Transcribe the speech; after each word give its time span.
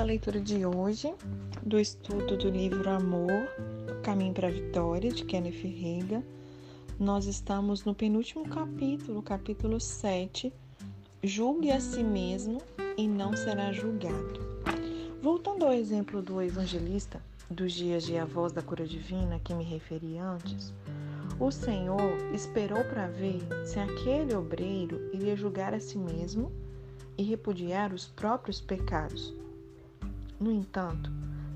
a 0.00 0.02
leitura 0.02 0.40
de 0.40 0.64
hoje 0.64 1.12
do 1.62 1.78
estudo 1.78 2.34
do 2.38 2.48
livro 2.48 2.88
Amor, 2.88 3.30
Caminho 4.02 4.32
para 4.32 4.48
a 4.48 4.50
Vitória, 4.50 5.12
de 5.12 5.26
Kenneth 5.26 5.60
Rega. 5.60 6.24
Nós 6.98 7.26
estamos 7.26 7.84
no 7.84 7.94
penúltimo 7.94 8.48
capítulo, 8.48 9.20
capítulo 9.20 9.78
7. 9.78 10.50
Julgue 11.22 11.70
a 11.70 11.78
si 11.78 12.02
mesmo 12.02 12.62
e 12.96 13.06
não 13.06 13.36
será 13.36 13.72
julgado. 13.72 14.40
Voltando 15.20 15.66
ao 15.66 15.72
exemplo 15.74 16.22
do 16.22 16.40
evangelista 16.40 17.22
dos 17.50 17.74
dias 17.74 18.02
de 18.02 18.16
A 18.16 18.24
Voz 18.24 18.54
da 18.54 18.62
Cura 18.62 18.86
Divina 18.86 19.38
que 19.38 19.52
me 19.52 19.64
referi 19.64 20.16
antes, 20.16 20.72
o 21.38 21.50
Senhor 21.50 22.16
esperou 22.32 22.82
para 22.84 23.06
ver 23.08 23.40
se 23.66 23.78
aquele 23.78 24.34
obreiro 24.34 25.10
iria 25.12 25.36
julgar 25.36 25.74
a 25.74 25.80
si 25.80 25.98
mesmo 25.98 26.50
e 27.18 27.22
repudiar 27.22 27.92
os 27.92 28.06
próprios 28.06 28.62
pecados. 28.62 29.38
No 30.40 30.50
entanto, 30.50 31.12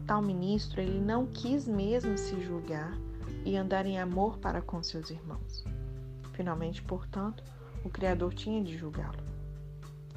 tal 0.06 0.20
ministro 0.20 0.78
ele 0.78 1.00
não 1.00 1.24
quis 1.24 1.66
mesmo 1.66 2.18
se 2.18 2.38
julgar 2.42 2.92
e 3.42 3.56
andar 3.56 3.86
em 3.86 3.98
amor 3.98 4.36
para 4.36 4.60
com 4.60 4.82
seus 4.82 5.08
irmãos. 5.08 5.64
Finalmente, 6.34 6.82
portanto, 6.82 7.42
o 7.82 7.88
Criador 7.88 8.34
tinha 8.34 8.62
de 8.62 8.76
julgá-lo. 8.76 9.24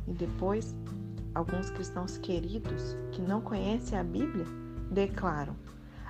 E 0.06 0.12
depois, 0.12 0.76
alguns 1.34 1.70
cristãos 1.70 2.18
queridos 2.18 2.98
que 3.14 3.22
não 3.22 3.40
conhecem 3.40 3.98
a 3.98 4.04
Bíblia 4.04 4.46
declaram: 4.92 5.56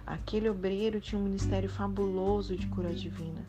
aquele 0.04 0.50
obreiro 0.50 1.00
tinha 1.00 1.22
um 1.22 1.26
ministério 1.26 1.70
fabuloso 1.70 2.56
de 2.56 2.66
cura 2.66 2.92
divina, 2.92 3.46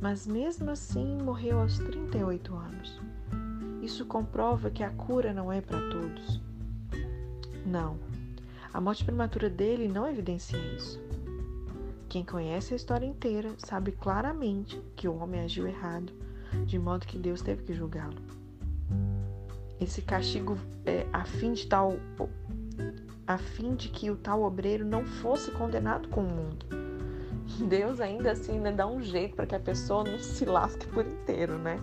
mas 0.00 0.26
mesmo 0.26 0.72
assim 0.72 1.22
morreu 1.22 1.60
aos 1.60 1.78
38 1.78 2.52
anos. 2.52 3.00
Isso 3.80 4.04
comprova 4.06 4.70
que 4.70 4.82
a 4.82 4.90
cura 4.90 5.32
não 5.32 5.52
é 5.52 5.60
para 5.60 5.78
todos. 5.88 6.42
Não, 7.64 7.96
a 8.72 8.80
morte 8.80 9.04
prematura 9.04 9.50
dele 9.50 9.88
não 9.88 10.06
evidencia 10.06 10.58
isso. 10.76 11.00
Quem 12.08 12.24
conhece 12.24 12.72
a 12.72 12.76
história 12.76 13.06
inteira 13.06 13.52
sabe 13.58 13.92
claramente 13.92 14.80
que 14.96 15.08
o 15.08 15.16
homem 15.16 15.40
agiu 15.40 15.66
errado, 15.66 16.12
de 16.66 16.78
modo 16.78 17.06
que 17.06 17.18
Deus 17.18 17.42
teve 17.42 17.62
que 17.62 17.74
julgá-lo. 17.74 18.16
Esse 19.80 20.02
castigo 20.02 20.58
é 20.84 21.06
a 21.12 21.24
fim 21.24 21.52
de 21.52 21.66
tal 21.66 21.96
a 23.26 23.38
fim 23.38 23.76
de 23.76 23.88
que 23.88 24.10
o 24.10 24.16
tal 24.16 24.42
obreiro 24.42 24.84
não 24.84 25.04
fosse 25.04 25.52
condenado 25.52 26.08
com 26.08 26.22
o 26.22 26.28
mundo. 26.28 26.66
Deus 27.68 28.00
ainda 28.00 28.32
assim 28.32 28.58
né, 28.58 28.72
dá 28.72 28.86
um 28.86 29.00
jeito 29.00 29.36
para 29.36 29.46
que 29.46 29.54
a 29.54 29.60
pessoa 29.60 30.02
não 30.02 30.18
se 30.18 30.44
lasque 30.44 30.86
por 30.88 31.06
inteiro, 31.06 31.56
né? 31.58 31.78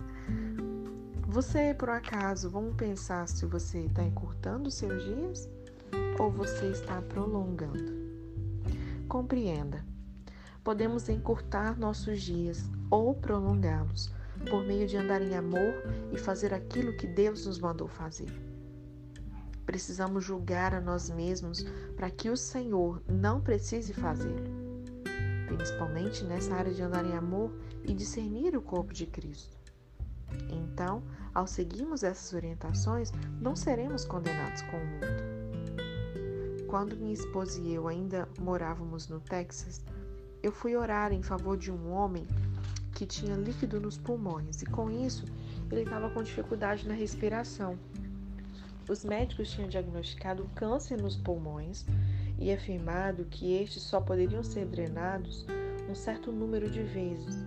Você, 1.26 1.74
por 1.74 1.90
acaso, 1.90 2.50
vamos 2.50 2.76
pensar 2.76 3.28
se 3.28 3.46
você 3.46 3.80
está 3.80 4.04
encurtando 4.04 4.68
os 4.68 4.74
seus 4.74 5.04
dias 5.04 5.50
ou 6.20 6.32
você 6.32 6.68
está 6.68 7.02
prolongando? 7.02 7.96
Compreenda. 9.08 9.86
Podemos 10.64 11.08
encurtar 11.08 11.78
nossos 11.78 12.22
dias 12.22 12.70
ou 12.90 13.14
prolongá-los 13.16 14.12
por 14.50 14.64
meio 14.66 14.88
de 14.88 14.98
andar 14.98 15.22
em 15.22 15.36
amor 15.36 15.74
e 16.12 16.18
fazer 16.18 16.54
aquilo 16.54 16.96
que 16.96 17.08
Deus 17.08 17.46
nos 17.46 17.60
mandou 17.60 17.88
fazer. 17.88 18.32
Precisamos 19.66 20.24
julgar 20.24 20.74
a 20.74 20.82
nós 20.82 21.10
mesmos 21.10 21.66
para 21.96 22.10
que 22.10 22.30
o 22.30 22.38
Senhor 22.38 23.02
não 23.08 23.42
precise 23.42 23.94
fazê-lo, 23.94 24.84
principalmente 25.48 26.24
nessa 26.24 26.54
área 26.56 26.74
de 26.74 26.82
andar 26.82 27.06
em 27.06 27.14
amor 27.14 27.52
e 27.84 27.94
discernir 27.94 28.56
o 28.56 28.62
corpo 28.62 28.94
de 28.94 29.06
Cristo. 29.06 29.58
Então, 30.50 31.04
ao 31.34 31.48
seguirmos 31.48 32.04
essas 32.04 32.34
orientações, 32.34 33.12
não 33.42 33.56
seremos 33.56 34.06
condenados 34.06 34.62
com 34.64 34.78
o 34.78 34.86
mundo. 34.86 35.27
Quando 36.68 36.98
minha 36.98 37.14
esposa 37.14 37.62
e 37.62 37.74
eu 37.74 37.88
ainda 37.88 38.28
morávamos 38.38 39.08
no 39.08 39.22
Texas, 39.22 39.82
eu 40.44 40.52
fui 40.52 40.76
orar 40.76 41.14
em 41.14 41.24
favor 41.24 41.58
de 41.58 41.72
um 41.72 41.94
homem 41.94 42.28
que 42.94 43.06
tinha 43.06 43.38
líquido 43.38 43.80
nos 43.80 43.98
pulmões 43.98 44.62
e 44.62 44.66
com 44.66 44.92
isso 44.92 45.24
ele 45.72 45.84
estava 45.84 46.10
com 46.10 46.22
dificuldade 46.22 46.86
na 46.86 46.94
respiração. 46.94 47.80
Os 48.90 49.06
médicos 49.06 49.50
tinham 49.50 49.70
diagnosticado 49.70 50.50
câncer 50.56 51.02
nos 51.02 51.16
pulmões 51.16 51.86
e 52.38 52.52
afirmado 52.52 53.24
que 53.26 53.54
estes 53.54 53.84
só 53.84 54.02
poderiam 54.02 54.44
ser 54.44 54.66
drenados 54.66 55.46
um 55.90 55.96
certo 55.96 56.34
número 56.34 56.70
de 56.70 56.84
vezes. 56.84 57.46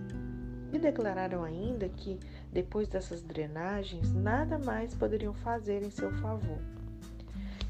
E 0.73 0.79
declararam 0.79 1.43
ainda 1.43 1.87
que, 1.89 2.19
depois 2.51 2.87
dessas 2.87 3.21
drenagens, 3.21 4.11
nada 4.13 4.57
mais 4.57 4.95
poderiam 4.95 5.33
fazer 5.33 5.83
em 5.83 5.91
seu 5.91 6.11
favor. 6.13 6.57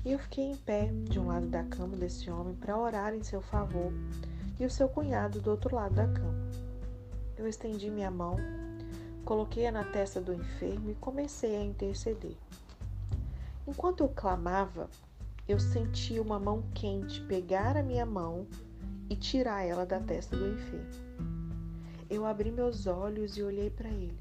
E 0.04 0.12
eu 0.12 0.20
fiquei 0.20 0.46
em 0.46 0.56
pé 0.56 0.90
de 1.10 1.20
um 1.20 1.28
lado 1.28 1.46
da 1.48 1.64
cama 1.64 1.96
desse 1.96 2.30
homem 2.32 2.56
para 2.56 2.78
orar 2.78 3.14
em 3.14 3.22
seu 3.22 3.40
favor 3.40 3.94
e 4.60 4.66
o 4.66 4.70
seu 4.70 4.90
cunhado 4.90 5.40
do 5.40 5.52
outro 5.52 5.76
lado 5.76 5.94
da 5.94 6.08
cama. 6.08 6.50
Eu 7.38 7.48
estendi 7.48 7.90
minha 7.90 8.10
mão, 8.10 8.36
coloquei-a 9.24 9.72
na 9.72 9.84
testa 9.84 10.20
do 10.20 10.34
enfermo 10.34 10.90
e 10.90 10.96
comecei 10.96 11.56
a 11.56 11.64
interceder. 11.64 12.36
Enquanto 13.68 14.02
eu 14.02 14.10
clamava, 14.10 14.90
eu 15.48 15.60
senti 15.60 16.20
uma 16.20 16.40
mão 16.40 16.64
quente 16.74 17.22
pegar 17.22 17.78
a 17.78 17.84
minha 17.84 18.06
mão 18.06 18.48
e 19.08 19.16
tirar 19.16 19.64
ela 19.64 19.86
da 19.86 20.00
testa 20.00 20.36
do 20.36 20.48
enfermo. 20.48 21.12
Eu 22.10 22.26
abri 22.26 22.52
meus 22.52 22.88
olhos 22.88 23.38
e 23.38 23.44
olhei 23.44 23.70
para 23.70 23.90
ele. 23.90 24.18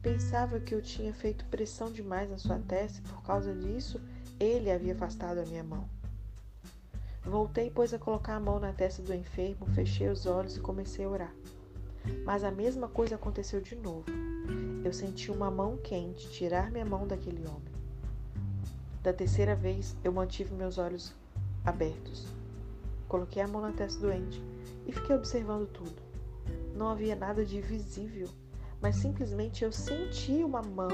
Pensava 0.00 0.60
que 0.60 0.74
eu 0.74 0.80
tinha 0.80 1.12
feito 1.12 1.44
pressão 1.46 1.90
demais 1.90 2.30
na 2.30 2.38
sua 2.38 2.58
testa 2.58 3.00
e 3.00 3.08
por 3.08 3.22
causa 3.22 3.54
disso 3.54 4.00
ele 4.44 4.70
havia 4.70 4.94
afastado 4.94 5.38
a 5.38 5.44
minha 5.44 5.64
mão. 5.64 5.88
Voltei, 7.24 7.70
pois, 7.70 7.94
a 7.94 7.98
colocar 7.98 8.36
a 8.36 8.40
mão 8.40 8.60
na 8.60 8.72
testa 8.72 9.02
do 9.02 9.14
enfermo, 9.14 9.66
fechei 9.74 10.08
os 10.08 10.26
olhos 10.26 10.56
e 10.56 10.60
comecei 10.60 11.04
a 11.04 11.08
orar. 11.08 11.34
Mas 12.24 12.44
a 12.44 12.50
mesma 12.50 12.86
coisa 12.86 13.14
aconteceu 13.14 13.60
de 13.60 13.74
novo. 13.74 14.04
Eu 14.84 14.92
senti 14.92 15.30
uma 15.30 15.50
mão 15.50 15.78
quente 15.78 16.30
tirar 16.30 16.70
minha 16.70 16.84
mão 16.84 17.06
daquele 17.06 17.46
homem. 17.46 17.72
Da 19.02 19.12
terceira 19.12 19.56
vez, 19.56 19.96
eu 20.04 20.12
mantive 20.12 20.54
meus 20.54 20.76
olhos 20.76 21.14
abertos. 21.64 22.26
Coloquei 23.08 23.42
a 23.42 23.48
mão 23.48 23.62
na 23.62 23.72
testa 23.72 23.98
do 24.00 24.08
doente 24.08 24.42
e 24.86 24.92
fiquei 24.92 25.16
observando 25.16 25.66
tudo. 25.68 26.02
Não 26.74 26.88
havia 26.88 27.16
nada 27.16 27.44
de 27.44 27.60
visível 27.60 28.28
mas 28.84 28.96
simplesmente 28.96 29.64
eu 29.64 29.72
senti 29.72 30.44
uma 30.44 30.60
mão 30.60 30.90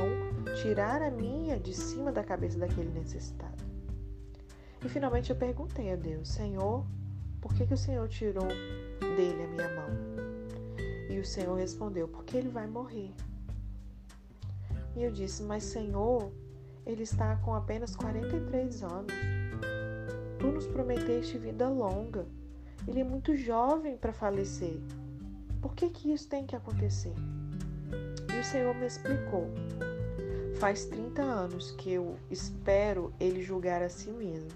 tirar 0.62 1.02
a 1.02 1.10
minha 1.10 1.58
de 1.58 1.74
cima 1.74 2.12
da 2.12 2.22
cabeça 2.22 2.56
daquele 2.56 2.88
necessitado. 2.90 3.64
E 4.84 4.88
finalmente 4.88 5.30
eu 5.30 5.34
perguntei 5.34 5.92
a 5.92 5.96
Deus, 5.96 6.28
Senhor, 6.28 6.86
por 7.40 7.52
que, 7.52 7.66
que 7.66 7.74
o 7.74 7.76
Senhor 7.76 8.08
tirou 8.08 8.46
dele 8.46 9.42
a 9.42 9.48
minha 9.48 9.74
mão? 9.74 9.90
E 11.10 11.18
o 11.18 11.24
Senhor 11.24 11.56
respondeu, 11.56 12.06
porque 12.06 12.36
ele 12.36 12.48
vai 12.48 12.68
morrer. 12.68 13.12
E 14.94 15.02
eu 15.02 15.10
disse, 15.10 15.42
mas 15.42 15.64
Senhor, 15.64 16.30
ele 16.86 17.02
está 17.02 17.34
com 17.38 17.54
apenas 17.54 17.96
43 17.96 18.84
anos. 18.84 19.12
Tu 20.38 20.46
nos 20.46 20.68
prometeste 20.68 21.36
vida 21.38 21.68
longa. 21.68 22.24
Ele 22.86 23.00
é 23.00 23.04
muito 23.04 23.34
jovem 23.34 23.96
para 23.96 24.12
falecer. 24.12 24.80
Por 25.60 25.74
que, 25.74 25.90
que 25.90 26.12
isso 26.12 26.28
tem 26.28 26.46
que 26.46 26.54
acontecer? 26.54 27.16
Senhor 28.50 28.74
me 28.74 28.86
explicou. 28.86 29.48
Faz 30.58 30.84
30 30.86 31.22
anos 31.22 31.70
que 31.70 31.92
eu 31.92 32.18
espero 32.28 33.14
ele 33.20 33.44
julgar 33.44 33.80
a 33.80 33.88
si 33.88 34.10
mesmo, 34.10 34.50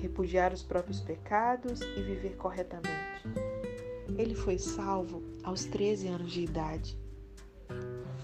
repudiar 0.00 0.52
os 0.52 0.64
próprios 0.64 1.00
pecados 1.00 1.80
e 1.80 2.02
viver 2.02 2.34
corretamente. 2.36 3.22
Ele 4.16 4.34
foi 4.34 4.58
salvo 4.58 5.22
aos 5.44 5.64
13 5.64 6.08
anos 6.08 6.32
de 6.32 6.42
idade. 6.42 6.98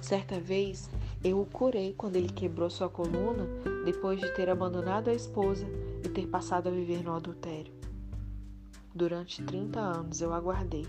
Certa 0.00 0.40
vez, 0.40 0.90
eu 1.22 1.40
o 1.40 1.46
curei 1.46 1.94
quando 1.94 2.16
ele 2.16 2.28
quebrou 2.28 2.68
sua 2.68 2.88
coluna 2.88 3.46
depois 3.84 4.18
de 4.18 4.28
ter 4.34 4.50
abandonado 4.50 5.08
a 5.08 5.14
esposa 5.14 5.64
e 6.02 6.08
ter 6.08 6.26
passado 6.26 6.68
a 6.68 6.72
viver 6.72 7.04
no 7.04 7.14
adultério. 7.14 7.72
Durante 8.92 9.40
30 9.40 9.78
anos 9.78 10.20
eu 10.20 10.32
aguardei 10.34 10.84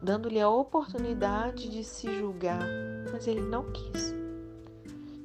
dando-lhe 0.00 0.40
a 0.40 0.48
oportunidade 0.48 1.68
de 1.68 1.82
se 1.82 2.12
julgar, 2.14 2.66
mas 3.12 3.26
ele 3.26 3.40
não 3.40 3.70
quis. 3.70 4.14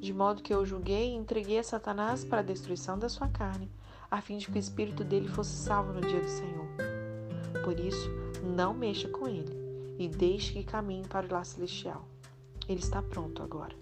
De 0.00 0.12
modo 0.12 0.42
que 0.42 0.52
eu 0.52 0.66
julguei 0.66 1.10
e 1.10 1.16
entreguei 1.16 1.58
a 1.58 1.64
Satanás 1.64 2.24
para 2.24 2.40
a 2.40 2.44
destruição 2.44 2.98
da 2.98 3.08
sua 3.08 3.28
carne, 3.28 3.70
a 4.10 4.20
fim 4.20 4.36
de 4.36 4.46
que 4.46 4.56
o 4.56 4.58
espírito 4.58 5.02
dele 5.02 5.28
fosse 5.28 5.56
salvo 5.56 5.92
no 5.92 6.00
dia 6.00 6.20
do 6.20 6.28
Senhor. 6.28 6.66
Por 7.64 7.80
isso, 7.80 8.10
não 8.42 8.74
mexa 8.74 9.08
com 9.08 9.26
ele 9.26 9.56
e 9.98 10.08
deixe 10.08 10.52
que 10.52 10.64
caminhe 10.64 11.06
para 11.08 11.26
o 11.26 11.32
lar 11.32 11.46
celestial. 11.46 12.06
Ele 12.68 12.80
está 12.80 13.02
pronto 13.02 13.42
agora. 13.42 13.74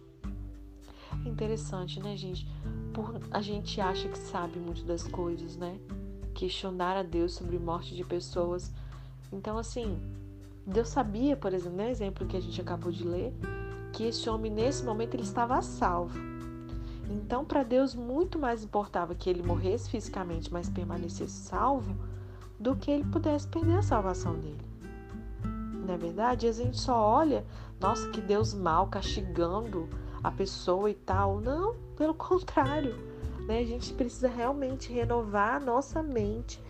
É 1.25 1.29
interessante, 1.29 2.01
né, 2.01 2.17
gente? 2.17 2.47
Por, 2.93 3.21
a 3.31 3.41
gente 3.41 3.81
acha 3.81 4.09
que 4.09 4.19
sabe 4.19 4.59
muito 4.59 4.85
das 4.85 5.03
coisas, 5.03 5.57
né? 5.57 5.79
Questionar 6.35 6.97
a 6.97 7.03
Deus 7.03 7.35
sobre 7.35 7.59
morte 7.59 7.95
de 7.95 8.05
pessoas. 8.05 8.73
Então, 9.33 9.59
assim, 9.59 9.99
Deus 10.67 10.89
sabia, 10.89 11.37
por 11.37 11.53
exemplo, 11.53 11.79
no 11.79 11.89
exemplo 11.89 12.27
que 12.27 12.37
a 12.37 12.41
gente 12.41 12.61
acabou 12.61 12.91
de 12.91 13.05
ler, 13.05 13.33
que 13.93 14.05
esse 14.05 14.29
homem 14.29 14.51
nesse 14.51 14.85
momento 14.85 15.15
ele 15.15 15.23
estava 15.23 15.57
a 15.57 15.63
salvo. 15.63 16.19
Então, 17.11 17.45
para 17.45 17.63
Deus, 17.63 17.95
muito 17.95 18.39
mais 18.39 18.65
importava 18.65 19.15
que 19.15 19.29
ele 19.29 19.43
morresse 19.43 19.91
fisicamente, 19.91 20.53
mas 20.53 20.71
permanecesse 20.71 21.45
salvo, 21.45 21.95
do 22.59 22.75
que 22.77 22.91
ele 22.91 23.05
pudesse 23.05 23.47
perder 23.49 23.77
a 23.77 23.83
salvação 23.83 24.35
dele. 24.35 24.65
Não 25.87 25.95
é 25.95 25.99
verdade? 25.99 26.47
A 26.47 26.53
gente 26.53 26.81
só 26.81 26.97
olha, 26.97 27.45
nossa, 27.81 28.09
que 28.11 28.21
Deus 28.21 28.55
mal, 28.55 28.87
castigando 28.87 29.89
a 30.23 30.31
pessoa 30.31 30.89
e 30.89 30.95
tal. 30.95 31.41
Não, 31.41 31.75
pelo 31.97 32.15
contrário. 32.15 32.95
Né? 33.47 33.59
A 33.59 33.65
gente 33.65 33.93
precisa 33.93 34.29
realmente 34.29 34.93
renovar 34.93 35.57
a 35.57 35.61
nossa 35.61 36.03
mente 36.03 36.63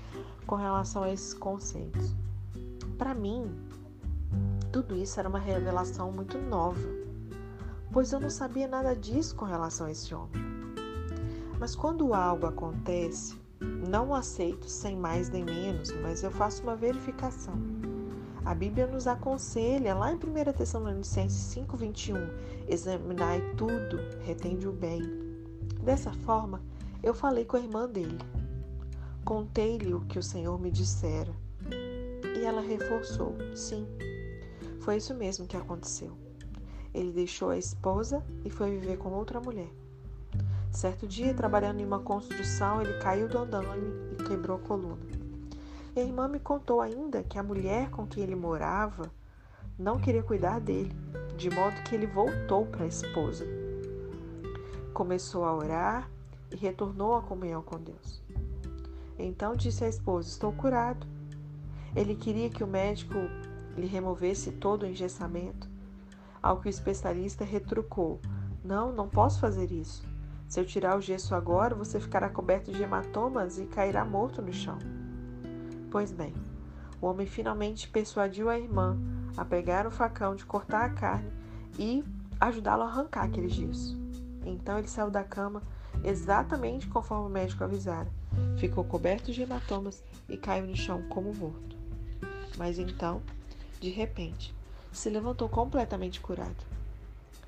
com 0.46 0.56
relação 0.56 1.02
a 1.02 1.12
esses 1.12 1.34
conceitos. 1.34 2.14
Para 2.96 3.14
mim, 3.14 3.50
tudo 4.72 4.96
isso 4.96 5.20
era 5.20 5.28
uma 5.28 5.38
revelação 5.38 6.10
muito 6.10 6.38
nova, 6.38 6.80
pois 7.92 8.10
eu 8.10 8.18
não 8.18 8.30
sabia 8.30 8.66
nada 8.66 8.96
disso 8.96 9.36
com 9.36 9.44
relação 9.44 9.86
a 9.86 9.90
esse 9.90 10.14
homem. 10.14 10.42
Mas 11.60 11.76
quando 11.76 12.14
algo 12.14 12.46
acontece, 12.46 13.36
não 13.60 14.14
aceito 14.14 14.68
sem 14.68 14.96
mais 14.96 15.28
nem 15.28 15.44
menos, 15.44 15.92
mas 16.00 16.22
eu 16.22 16.30
faço 16.30 16.62
uma 16.62 16.74
verificação. 16.74 17.54
A 18.44 18.54
Bíblia 18.54 18.88
nos 18.88 19.06
aconselha, 19.06 19.94
lá 19.94 20.10
em 20.10 20.16
1 20.16 20.52
Tessalonicenses 20.56 21.54
5,21, 21.54 22.16
examinai 22.66 23.40
tudo, 23.56 24.00
retende 24.22 24.66
o 24.66 24.72
bem. 24.72 25.02
Dessa 25.80 26.12
forma, 26.12 26.60
eu 27.02 27.14
falei 27.14 27.44
com 27.44 27.56
a 27.56 27.60
irmã 27.60 27.88
dele. 27.88 28.18
Contei-lhe 29.24 29.94
o 29.94 30.00
que 30.00 30.18
o 30.18 30.22
Senhor 30.22 30.58
me 30.60 30.72
dissera. 30.72 31.32
E 32.36 32.44
ela 32.44 32.60
reforçou: 32.60 33.36
sim, 33.54 33.86
foi 34.80 34.96
isso 34.96 35.14
mesmo 35.14 35.46
que 35.46 35.56
aconteceu. 35.56 36.21
Ele 36.94 37.12
deixou 37.12 37.50
a 37.50 37.58
esposa 37.58 38.22
e 38.44 38.50
foi 38.50 38.70
viver 38.70 38.98
com 38.98 39.10
outra 39.10 39.40
mulher. 39.40 39.70
Certo 40.70 41.06
dia, 41.06 41.34
trabalhando 41.34 41.80
em 41.80 41.84
uma 41.84 42.00
construção, 42.00 42.80
ele 42.80 42.98
caiu 42.98 43.28
do 43.28 43.38
andame 43.38 43.92
e 44.12 44.24
quebrou 44.24 44.56
a 44.56 44.60
coluna. 44.60 45.02
E 45.94 46.00
a 46.00 46.02
irmã 46.02 46.26
me 46.26 46.40
contou 46.40 46.80
ainda 46.80 47.22
que 47.22 47.38
a 47.38 47.42
mulher 47.42 47.90
com 47.90 48.06
quem 48.06 48.22
ele 48.22 48.34
morava 48.34 49.10
não 49.78 49.98
queria 49.98 50.22
cuidar 50.22 50.60
dele, 50.60 50.94
de 51.36 51.50
modo 51.50 51.82
que 51.82 51.94
ele 51.94 52.06
voltou 52.06 52.66
para 52.66 52.84
a 52.84 52.88
esposa. 52.88 53.46
Começou 54.94 55.44
a 55.44 55.54
orar 55.54 56.10
e 56.50 56.56
retornou 56.56 57.14
à 57.16 57.22
comunhão 57.22 57.62
com 57.62 57.78
Deus. 57.78 58.22
Então 59.18 59.54
disse 59.54 59.84
à 59.84 59.88
esposa: 59.88 60.28
Estou 60.28 60.52
curado. 60.52 61.06
Ele 61.94 62.14
queria 62.14 62.48
que 62.48 62.64
o 62.64 62.66
médico 62.66 63.18
lhe 63.76 63.86
removesse 63.86 64.52
todo 64.52 64.84
o 64.84 64.86
engessamento. 64.86 65.71
Ao 66.42 66.58
que 66.58 66.66
o 66.66 66.70
especialista 66.70 67.44
retrucou: 67.44 68.20
Não, 68.64 68.92
não 68.92 69.08
posso 69.08 69.38
fazer 69.38 69.70
isso. 69.70 70.02
Se 70.48 70.60
eu 70.60 70.66
tirar 70.66 70.98
o 70.98 71.00
gesso 71.00 71.34
agora, 71.34 71.74
você 71.74 72.00
ficará 72.00 72.28
coberto 72.28 72.72
de 72.72 72.82
hematomas 72.82 73.58
e 73.58 73.64
cairá 73.64 74.04
morto 74.04 74.42
no 74.42 74.52
chão. 74.52 74.78
Pois 75.90 76.12
bem, 76.12 76.34
o 77.00 77.06
homem 77.06 77.26
finalmente 77.26 77.88
persuadiu 77.88 78.50
a 78.50 78.58
irmã 78.58 78.98
a 79.36 79.44
pegar 79.44 79.86
o 79.86 79.90
facão 79.90 80.34
de 80.34 80.44
cortar 80.44 80.84
a 80.84 80.90
carne 80.90 81.32
e 81.78 82.04
ajudá-lo 82.38 82.82
a 82.82 82.86
arrancar 82.86 83.24
aquele 83.24 83.48
gesso. 83.48 83.98
Então 84.44 84.78
ele 84.78 84.88
saiu 84.88 85.10
da 85.10 85.24
cama 85.24 85.62
exatamente 86.04 86.86
conforme 86.88 87.26
o 87.26 87.32
médico 87.32 87.64
avisara. 87.64 88.10
Ficou 88.58 88.84
coberto 88.84 89.32
de 89.32 89.42
hematomas 89.42 90.02
e 90.28 90.36
caiu 90.36 90.66
no 90.66 90.76
chão 90.76 91.02
como 91.08 91.34
morto. 91.34 91.76
Mas 92.58 92.78
então, 92.78 93.22
de 93.80 93.90
repente, 93.90 94.54
se 94.92 95.08
levantou 95.10 95.48
completamente 95.48 96.20
curado. 96.20 96.64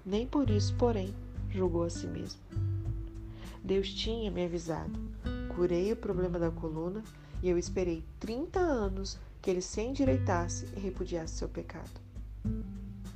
Nem 0.04 0.26
por 0.26 0.50
isso, 0.50 0.74
porém, 0.76 1.14
julgou 1.50 1.84
a 1.84 1.90
si 1.90 2.06
mesmo. 2.06 2.40
Deus 3.62 3.92
tinha 3.92 4.30
me 4.30 4.44
avisado. 4.44 4.98
Curei 5.54 5.92
o 5.92 5.96
problema 5.96 6.38
da 6.38 6.50
coluna 6.50 7.02
e 7.42 7.48
eu 7.48 7.56
esperei 7.56 8.04
30 8.18 8.58
anos 8.58 9.18
que 9.40 9.50
ele 9.50 9.60
se 9.60 9.80
endireitasse 9.80 10.66
e 10.76 10.80
repudiasse 10.80 11.36
seu 11.36 11.48
pecado. 11.48 12.00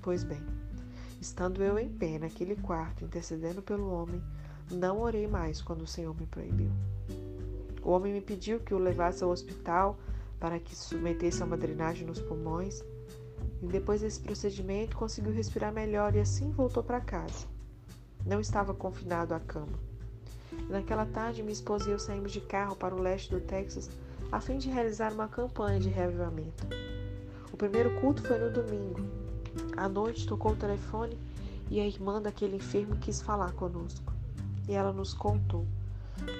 Pois 0.02 0.22
bem, 0.22 0.40
estando 1.20 1.62
eu 1.62 1.78
em 1.78 1.88
pé 1.88 2.18
naquele 2.18 2.54
quarto 2.56 3.04
intercedendo 3.04 3.60
pelo 3.60 3.90
homem, 3.90 4.22
não 4.70 5.00
orei 5.00 5.26
mais 5.26 5.60
quando 5.60 5.82
o 5.82 5.86
Senhor 5.86 6.14
me 6.18 6.26
proibiu. 6.26 6.70
O 7.82 7.90
homem 7.90 8.12
me 8.12 8.20
pediu 8.20 8.60
que 8.60 8.74
o 8.74 8.78
levasse 8.78 9.24
ao 9.24 9.30
hospital 9.30 9.98
para 10.38 10.58
que 10.58 10.74
se 10.74 10.84
submetesse 10.84 11.42
a 11.42 11.46
uma 11.46 11.56
drenagem 11.56 12.06
nos 12.06 12.20
pulmões, 12.20 12.84
e 13.62 13.66
depois 13.66 14.00
desse 14.00 14.20
procedimento 14.20 14.96
conseguiu 14.96 15.32
respirar 15.32 15.72
melhor 15.72 16.14
e 16.14 16.20
assim 16.20 16.50
voltou 16.50 16.82
para 16.82 17.00
casa. 17.00 17.46
Não 18.24 18.40
estava 18.40 18.74
confinado 18.74 19.34
à 19.34 19.40
cama. 19.40 19.78
Naquela 20.68 21.06
tarde, 21.06 21.42
minha 21.42 21.52
esposa 21.52 21.88
e 21.88 21.92
eu 21.92 21.98
saímos 21.98 22.32
de 22.32 22.40
carro 22.40 22.76
para 22.76 22.94
o 22.94 23.00
leste 23.00 23.30
do 23.30 23.40
Texas 23.40 23.90
a 24.30 24.40
fim 24.40 24.58
de 24.58 24.68
realizar 24.68 25.12
uma 25.12 25.28
campanha 25.28 25.80
de 25.80 25.88
reavivamento. 25.88 26.66
O 27.52 27.56
primeiro 27.56 27.98
culto 28.00 28.22
foi 28.22 28.38
no 28.38 28.52
domingo. 28.52 29.00
À 29.76 29.88
noite 29.88 30.26
tocou 30.26 30.52
o 30.52 30.56
telefone 30.56 31.18
e 31.70 31.80
a 31.80 31.86
irmã 31.86 32.20
daquele 32.20 32.56
enfermo 32.56 32.96
quis 32.96 33.20
falar 33.20 33.52
conosco. 33.52 34.12
E 34.68 34.74
ela 34.74 34.92
nos 34.92 35.14
contou. 35.14 35.66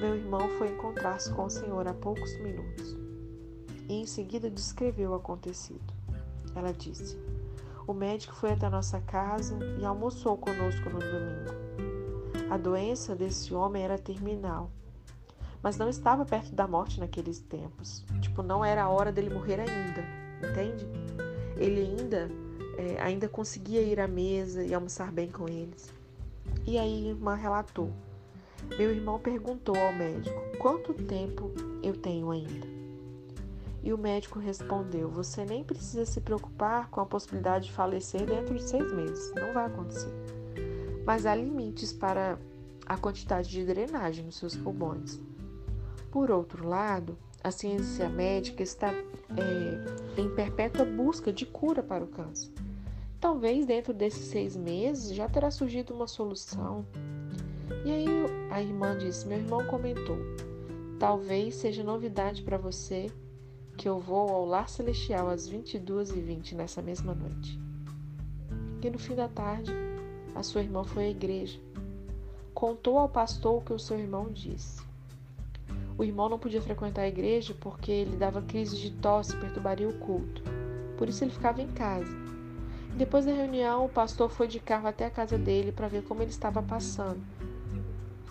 Meu 0.01 0.15
irmão 0.15 0.49
foi 0.59 0.69
encontrar-se 0.69 1.33
com 1.33 1.47
o 1.47 1.51
Senhor 1.51 1.87
há 1.87 1.95
poucos 1.95 2.39
minutos. 2.41 2.97
E 3.89 3.95
em 3.95 4.07
seguida 4.07 4.51
descreveu 4.51 5.13
o 5.13 5.15
acontecido. 5.15 5.98
Ela 6.59 6.73
disse: 6.73 7.17
O 7.87 7.93
médico 7.93 8.35
foi 8.35 8.53
até 8.53 8.69
nossa 8.69 9.01
casa 9.01 9.59
e 9.81 9.85
almoçou 9.85 10.37
conosco 10.37 10.91
no 10.91 10.99
domingo. 10.99 12.49
A 12.51 12.57
doença 12.57 13.15
desse 13.15 13.55
homem 13.55 13.83
era 13.83 13.99
terminal 13.99 14.71
mas 15.63 15.77
não 15.77 15.89
estava 15.89 16.25
perto 16.25 16.55
da 16.55 16.67
morte 16.67 17.01
naqueles 17.01 17.41
tempos. 17.41 18.05
Tipo, 18.21 18.43
não 18.43 18.65
era 18.65 18.85
a 18.85 18.89
hora 18.89 19.11
dele 19.11 19.31
morrer 19.31 19.61
ainda, 19.61 20.05
entende? 20.49 20.87
Ele 21.57 21.81
ainda, 21.81 22.31
é, 22.77 23.01
ainda 23.03 23.29
conseguia 23.29 23.83
ir 23.83 23.99
à 24.01 24.07
mesa 24.07 24.65
e 24.65 24.73
almoçar 24.73 25.11
bem 25.11 25.29
com 25.29 25.49
eles. 25.49 25.93
E 26.67 26.79
aí 26.79 27.09
irmã 27.09 27.35
relatou. 27.35 27.91
Meu 28.77 28.91
irmão 28.91 29.19
perguntou 29.19 29.77
ao 29.77 29.93
médico: 29.93 30.41
quanto 30.59 30.95
tempo 30.95 31.51
eu 31.83 31.97
tenho 31.97 32.31
ainda? 32.31 32.78
E 33.83 33.93
o 33.93 33.99
médico 33.99 34.39
respondeu: 34.39 35.09
Você 35.11 35.45
nem 35.45 35.63
precisa 35.63 36.05
se 36.05 36.21
preocupar 36.21 36.89
com 36.91 37.01
a 37.01 37.07
possibilidade 37.07 37.67
de 37.67 37.73
falecer 37.73 38.27
dentro 38.27 38.55
de 38.55 38.63
seis 38.63 38.93
meses. 38.93 39.33
Não 39.35 39.53
vai 39.53 39.67
acontecer. 39.67 40.13
Mas 41.07 41.27
há 41.27 41.35
limites 41.35 41.93
para 41.93 42.39
a 42.87 42.97
quantidade 42.97 43.49
de 43.49 43.65
drenagem 43.65 44.25
nos 44.25 44.37
seus 44.37 44.57
pulmões. 44.57 45.21
Por 46.11 46.31
outro 46.31 46.67
lado, 46.67 47.17
a 47.45 47.51
ciência 47.51 48.09
médica 48.09 48.63
está 48.63 48.93
é, 48.93 50.21
em 50.21 50.29
perpétua 50.35 50.85
busca 50.85 51.33
de 51.33 51.47
cura 51.47 51.83
para 51.83 52.03
o 52.03 52.09
câncer. 52.09 52.51
Talvez 53.21 53.67
dentro 53.67 53.93
desses 53.93 54.27
seis 54.27 54.57
meses 54.57 55.15
já 55.15 55.29
terá 55.29 55.51
surgido 55.51 55.95
uma 55.95 56.07
solução. 56.07 56.85
E 57.85 57.91
aí 57.91 58.07
a 58.51 58.63
irmã 58.63 58.97
disse: 58.97 59.27
Meu 59.27 59.39
irmão 59.39 59.65
comentou, 59.67 60.19
talvez 60.99 61.57
seja 61.57 61.85
novidade 61.85 62.43
para 62.43 62.57
você 62.57 63.11
que 63.79 63.89
eu 63.89 64.01
vou 64.01 64.29
ao 64.29 64.45
lar 64.45 64.69
celestial 64.69 65.29
às 65.29 65.49
22h20 65.49 66.55
nessa 66.55 66.83
mesma 66.83 67.15
noite. 67.15 67.57
E 68.83 68.91
no 68.91 68.99
fim 68.99 69.15
da 69.15 69.29
tarde, 69.29 69.73
a 70.35 70.43
sua 70.43 70.63
irmã 70.63 70.83
foi 70.83 71.05
à 71.05 71.11
igreja. 71.11 71.61
Contou 72.53 72.99
ao 72.99 73.09
pastor 73.09 73.59
o 73.59 73.61
que 73.65 73.73
o 73.73 73.79
seu 73.79 73.97
irmão 73.97 74.33
disse. 74.33 74.83
O 75.97 76.03
irmão 76.03 76.29
não 76.29 76.41
podia 76.41 76.61
frequentar 76.61 77.03
a 77.03 77.09
igreja 77.09 77.55
porque 77.61 77.93
ele 77.93 78.17
dava 78.17 78.43
crises 78.43 78.81
de 78.81 78.91
tosse 78.91 79.37
e 79.37 79.39
perturbaria 79.39 79.89
o 79.89 79.99
culto. 80.01 80.43
Por 80.97 81.09
isso 81.09 81.23
ele 81.23 81.31
ficava 81.31 81.63
em 81.63 81.69
casa. 81.69 82.13
Depois 82.97 83.27
da 83.27 83.33
reunião, 83.33 83.85
o 83.85 83.89
pastor 83.89 84.29
foi 84.29 84.49
de 84.49 84.59
carro 84.59 84.89
até 84.89 85.07
a 85.07 85.11
casa 85.11 85.39
dele 85.39 85.71
para 85.71 85.87
ver 85.87 86.03
como 86.03 86.21
ele 86.21 86.31
estava 86.31 86.61
passando. 86.61 87.23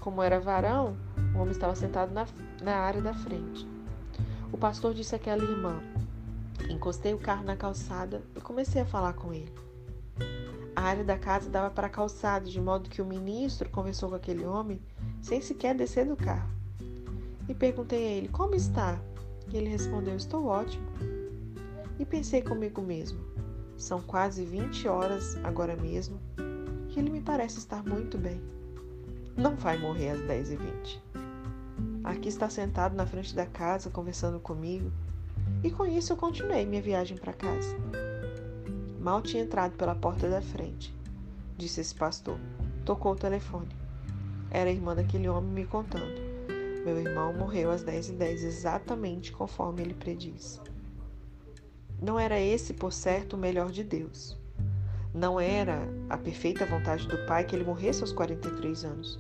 Como 0.02 0.22
era 0.22 0.42
varão, 0.42 0.98
o 1.34 1.40
homem 1.40 1.52
estava 1.52 1.74
sentado 1.74 2.14
na, 2.14 2.28
na 2.62 2.76
área 2.76 3.02
da 3.02 3.14
frente. 3.14 3.77
O 4.52 4.58
pastor 4.58 4.94
disse 4.94 5.16
àquela 5.16 5.44
irmã: 5.44 5.82
Encostei 6.70 7.14
o 7.14 7.20
carro 7.20 7.44
na 7.44 7.56
calçada 7.56 8.22
e 8.36 8.42
comecei 8.42 8.82
a 8.82 8.86
falar 8.86 9.14
com 9.14 9.34
ele. 9.34 9.52
A 10.76 10.82
área 10.82 11.04
da 11.04 11.18
casa 11.18 11.50
dava 11.50 11.70
para 11.70 11.88
a 11.88 11.90
calçada, 11.90 12.46
de 12.46 12.62
modo 12.62 12.90
que 12.90 13.02
o 13.02 13.06
ministro 13.06 13.70
conversou 13.70 14.10
com 14.10 14.16
aquele 14.16 14.46
homem 14.46 14.82
sem 15.22 15.42
sequer 15.42 15.76
descer 15.76 16.06
do 16.06 16.16
carro 16.16 16.50
e 17.50 17.54
perguntei 17.54 18.06
a 18.06 18.12
ele: 18.12 18.28
Como 18.28 18.56
está? 18.56 19.00
E 19.52 19.58
ele 19.58 19.70
respondeu: 19.70 20.16
Estou 20.16 20.46
ótimo. 20.46 20.88
E 22.00 22.06
pensei 22.06 22.42
comigo 22.42 22.82
mesmo: 22.82 23.20
São 23.76 24.02
quase 24.02 24.46
20 24.46 24.88
horas 24.88 25.36
agora 25.44 25.76
mesmo 25.76 26.20
e 26.90 27.00
ele 27.00 27.10
me 27.10 27.22
parece 27.22 27.60
estar 27.60 27.84
muito 27.84 28.18
bem. 28.18 28.42
Não 29.36 29.56
vai 29.56 29.78
morrer 29.78 30.12
às 30.12 30.22
10 30.22 30.52
e 30.52 30.56
20 30.56 31.27
Aqui 32.04 32.30
está 32.30 32.50
sentado 32.50 32.96
na 32.96 33.06
frente 33.06 33.36
da 33.36 33.46
casa 33.46 33.90
conversando 33.90 34.40
comigo 34.40 34.92
e 35.64 35.72
com 35.72 35.86
isso 35.86 36.14
eu 36.14 36.18
continuei 36.18 36.66
minha 36.66 36.82
viagem 36.82 37.18
para 37.18 37.34
casa. 37.34 37.76
Mal 39.00 39.22
tinha 39.22 39.44
entrado 39.44 39.76
pela 39.76 39.96
porta 39.96 40.30
da 40.30 40.42
frente, 40.42 40.94
disse 41.58 41.82
esse 41.82 41.96
pastor. 41.96 42.38
Tocou 42.86 43.14
o 43.14 43.18
telefone. 43.18 43.76
era 44.50 44.70
a 44.70 44.74
irmã 44.74 44.96
daquele 44.96 45.28
homem 45.28 45.52
me 45.52 45.66
contando. 45.66 46.22
Meu 46.86 46.98
irmão 47.00 47.34
morreu 47.34 47.70
às 47.70 47.84
10 47.84 48.10
e 48.10 48.12
10 48.14 48.44
exatamente 48.44 49.32
conforme 49.32 49.82
ele 49.82 49.94
prediz. 49.94 50.62
Não 52.02 52.20
era 52.20 52.40
esse, 52.40 52.74
por 52.74 52.94
certo, 52.94 53.34
o 53.34 53.40
melhor 53.40 53.72
de 53.72 53.84
Deus. 53.84 54.40
Não 55.14 55.40
era 55.40 55.82
a 56.10 56.18
perfeita 56.18 56.66
vontade 56.66 57.08
do 57.08 57.18
Pai 57.26 57.44
que 57.44 57.56
ele 57.56 57.66
morresse 57.66 58.02
aos 58.02 58.14
43 58.14 58.86
anos, 58.86 59.20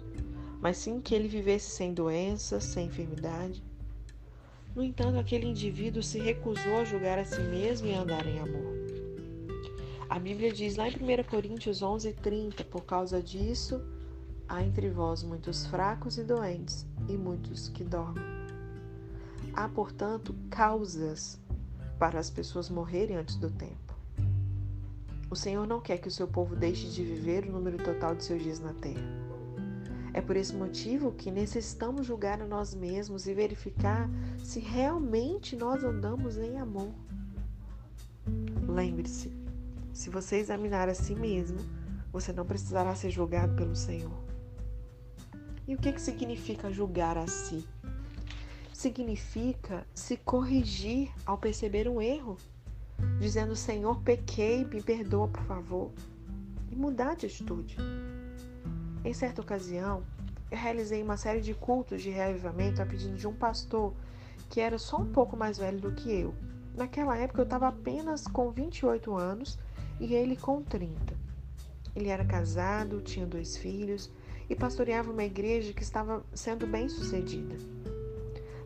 mas 0.62 0.78
sim 0.78 1.00
que 1.00 1.14
ele 1.14 1.28
vivesse 1.28 1.70
sem 1.70 1.94
doença, 1.94 2.60
sem 2.60 2.88
enfermidade. 2.88 3.64
No 4.76 4.84
entanto, 4.84 5.18
aquele 5.18 5.48
indivíduo 5.48 6.04
se 6.04 6.20
recusou 6.20 6.78
a 6.78 6.84
julgar 6.84 7.18
a 7.18 7.26
si 7.26 7.42
mesmo 7.42 7.88
e 7.88 7.94
andar 7.94 8.26
em 8.26 8.40
amor. 8.40 8.76
A 10.10 10.20
Bíblia 10.20 10.52
diz 10.52 10.76
lá 10.76 10.88
em 10.88 10.94
1 10.94 11.24
Coríntios 11.30 11.82
11, 11.82 12.14
30, 12.14 12.64
por 12.64 12.86
causa 12.86 13.22
disso, 13.22 13.82
há 14.48 14.64
entre 14.64 14.90
vós 14.90 15.22
muitos 15.24 15.66
fracos 15.66 16.18
e 16.18 16.24
doentes, 16.24 16.86
e 17.10 17.18
muitos 17.18 17.70
que 17.70 17.84
dormem. 17.84 18.24
Há, 19.54 19.68
portanto, 19.68 20.36
causas 20.50 21.40
para 22.00 22.20
as 22.20 22.30
pessoas 22.30 22.70
morrerem 22.70 23.18
antes 23.18 23.36
do 23.36 23.50
tempo. 23.50 23.96
O 25.30 25.36
Senhor 25.36 25.68
não 25.68 25.82
quer 25.82 25.98
que 25.98 26.08
o 26.08 26.12
seu 26.12 26.28
povo 26.28 26.56
deixe 26.56 26.88
de 26.88 27.04
viver 27.04 27.44
o 27.46 27.52
número 27.52 27.78
total 27.84 28.16
de 28.16 28.24
seus 28.24 28.42
dias 28.42 28.60
na 28.60 28.74
terra. 28.74 29.37
É 30.18 30.22
por 30.22 30.36
esse 30.36 30.56
motivo 30.56 31.12
que 31.12 31.30
necessitamos 31.30 32.08
julgar 32.08 32.42
a 32.42 32.48
nós 32.48 32.74
mesmos 32.74 33.28
e 33.28 33.36
verificar 33.36 34.10
se 34.44 34.60
realmente 34.60 35.56
nós 35.56 35.84
andamos 35.84 36.40
em 36.40 36.58
amor. 36.58 36.92
Lembre-se, 38.68 39.32
se 39.94 40.10
você 40.10 40.38
examinar 40.38 40.90
a 40.90 40.96
si 40.96 41.14
mesmo, 41.14 41.60
você 42.12 42.34
não 42.34 42.48
precisará 42.48 42.96
ser 42.96 43.12
julgado 43.12 43.56
pelo 43.56 43.76
Senhor. 43.76 44.18
E 45.68 45.76
o 45.76 45.78
que, 45.78 45.94
que 45.94 46.02
significa 46.02 46.72
julgar 46.72 47.16
a 47.16 47.28
si? 47.28 47.64
significa 48.74 49.86
se 49.94 50.18
corrigir 50.18 51.12
ao 51.28 51.38
perceber 51.38 51.88
um 51.88 52.02
erro, 52.02 52.38
dizendo: 53.20 53.56
Senhor, 53.56 54.02
pequei, 54.02 54.66
me 54.66 54.82
perdoa, 54.82 55.28
por 55.28 55.44
favor, 55.44 55.92
e 56.72 56.76
mudar 56.76 57.16
de 57.16 57.28
atitude. 57.28 57.76
Em 59.04 59.14
certa 59.14 59.42
ocasião, 59.42 60.04
eu 60.50 60.58
realizei 60.58 61.02
uma 61.02 61.18
série 61.18 61.42
de 61.42 61.54
cultos 61.54 62.02
de 62.02 62.10
reavivamento 62.10 62.82
a 62.82 62.86
pedido 62.86 63.16
de 63.16 63.28
um 63.28 63.34
pastor 63.34 63.94
que 64.50 64.62
era 64.62 64.78
só 64.78 64.98
um 64.98 65.12
pouco 65.12 65.36
mais 65.36 65.58
velho 65.58 65.80
do 65.80 65.92
que 65.92 66.12
eu. 66.12 66.34
Naquela 66.76 67.18
época 67.18 67.42
eu 67.42 67.46
estava 67.46 67.68
apenas 67.68 68.28
com 68.28 68.52
28 68.52 69.16
anos 69.16 69.58
e 70.00 70.14
ele 70.14 70.36
com 70.36 70.62
30. 70.62 71.16
Ele 71.96 72.10
era 72.10 72.24
casado, 72.24 73.02
tinha 73.02 73.26
dois 73.26 73.58
filhos 73.58 74.12
e 74.50 74.56
pastoreava 74.56 75.12
uma 75.12 75.24
igreja 75.24 75.74
que 75.74 75.84
estava 75.84 76.24
sendo 76.34 76.68
bem 76.68 76.88
sucedida. 76.88 77.56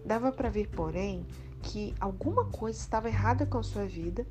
Dava 0.05 0.31
para 0.31 0.49
ver, 0.49 0.67
porém, 0.69 1.25
que 1.61 1.95
alguma 1.99 2.45
coisa 2.45 2.77
estava 2.77 3.07
errada 3.07 3.45
com 3.45 3.57
a 3.57 3.63
sua 3.63 3.85
vida 3.85 4.25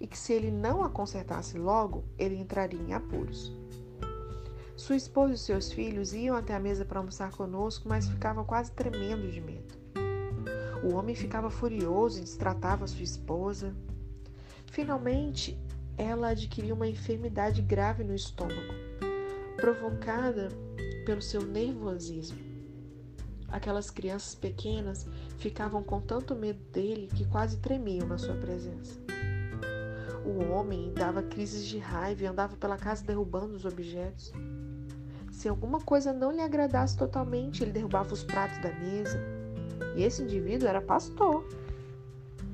e 0.00 0.06
que 0.06 0.18
se 0.18 0.32
ele 0.32 0.50
não 0.50 0.82
a 0.82 0.90
consertasse 0.90 1.58
logo, 1.58 2.04
ele 2.18 2.36
entraria 2.36 2.80
em 2.80 2.92
apuros. 2.92 3.54
Sua 4.80 4.96
esposa 4.96 5.34
e 5.34 5.38
seus 5.38 5.70
filhos 5.70 6.14
iam 6.14 6.34
até 6.34 6.54
a 6.54 6.58
mesa 6.58 6.86
para 6.86 6.98
almoçar 6.98 7.30
conosco, 7.32 7.86
mas 7.86 8.08
ficavam 8.08 8.46
quase 8.46 8.72
tremendo 8.72 9.30
de 9.30 9.38
medo. 9.38 9.74
O 10.82 10.94
homem 10.94 11.14
ficava 11.14 11.50
furioso 11.50 12.16
e 12.16 12.22
destratava 12.22 12.86
sua 12.86 13.02
esposa. 13.02 13.76
Finalmente, 14.72 15.60
ela 15.98 16.30
adquiriu 16.30 16.74
uma 16.74 16.88
enfermidade 16.88 17.60
grave 17.60 18.02
no 18.02 18.14
estômago, 18.14 18.72
provocada 19.54 20.48
pelo 21.04 21.20
seu 21.20 21.42
nervosismo. 21.42 22.38
Aquelas 23.48 23.90
crianças 23.90 24.34
pequenas 24.34 25.06
ficavam 25.36 25.82
com 25.82 26.00
tanto 26.00 26.34
medo 26.34 26.64
dele 26.72 27.06
que 27.14 27.26
quase 27.26 27.58
tremiam 27.58 28.08
na 28.08 28.16
sua 28.16 28.34
presença. 28.34 28.98
O 30.24 30.52
homem 30.52 30.90
dava 30.94 31.22
crises 31.22 31.66
de 31.66 31.78
raiva 31.78 32.22
e 32.22 32.26
andava 32.26 32.56
pela 32.56 32.78
casa 32.78 33.04
derrubando 33.04 33.54
os 33.54 33.66
objetos. 33.66 34.32
Se 35.40 35.48
alguma 35.48 35.80
coisa 35.80 36.12
não 36.12 36.30
lhe 36.30 36.42
agradasse 36.42 36.94
totalmente, 36.98 37.62
ele 37.62 37.72
derrubava 37.72 38.12
os 38.12 38.22
pratos 38.22 38.58
da 38.58 38.70
mesa. 38.74 39.18
E 39.96 40.02
esse 40.02 40.22
indivíduo 40.22 40.68
era 40.68 40.82
pastor. 40.82 41.48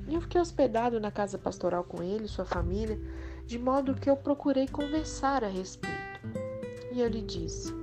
E 0.07 0.15
eu 0.15 0.21
fiquei 0.21 0.39
hospedado 0.39 0.97
na 0.97 1.11
casa 1.11 1.37
pastoral 1.37 1.83
com 1.83 2.01
ele 2.01 2.23
e 2.23 2.29
sua 2.29 2.45
família, 2.45 2.97
de 3.45 3.59
modo 3.59 3.93
que 3.93 4.09
eu 4.09 4.15
procurei 4.15 4.69
conversar 4.69 5.43
a 5.43 5.49
respeito. 5.49 5.97
E 6.93 7.01
eu 7.01 7.09
lhe 7.09 7.21
disse: 7.21 7.73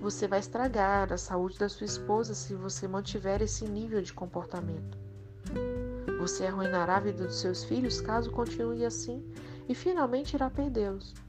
você 0.00 0.28
vai 0.28 0.38
estragar 0.38 1.12
a 1.12 1.18
saúde 1.18 1.58
da 1.58 1.68
sua 1.68 1.86
esposa 1.86 2.32
se 2.32 2.54
você 2.54 2.86
mantiver 2.86 3.42
esse 3.42 3.66
nível 3.66 4.00
de 4.00 4.12
comportamento. 4.12 4.96
Você 6.20 6.46
arruinará 6.46 6.98
a 6.98 7.00
vida 7.00 7.24
dos 7.24 7.40
seus 7.40 7.64
filhos 7.64 8.00
caso 8.00 8.30
continue 8.30 8.84
assim 8.84 9.20
e 9.68 9.74
finalmente 9.74 10.34
irá 10.34 10.48
perdê-los. 10.48 11.25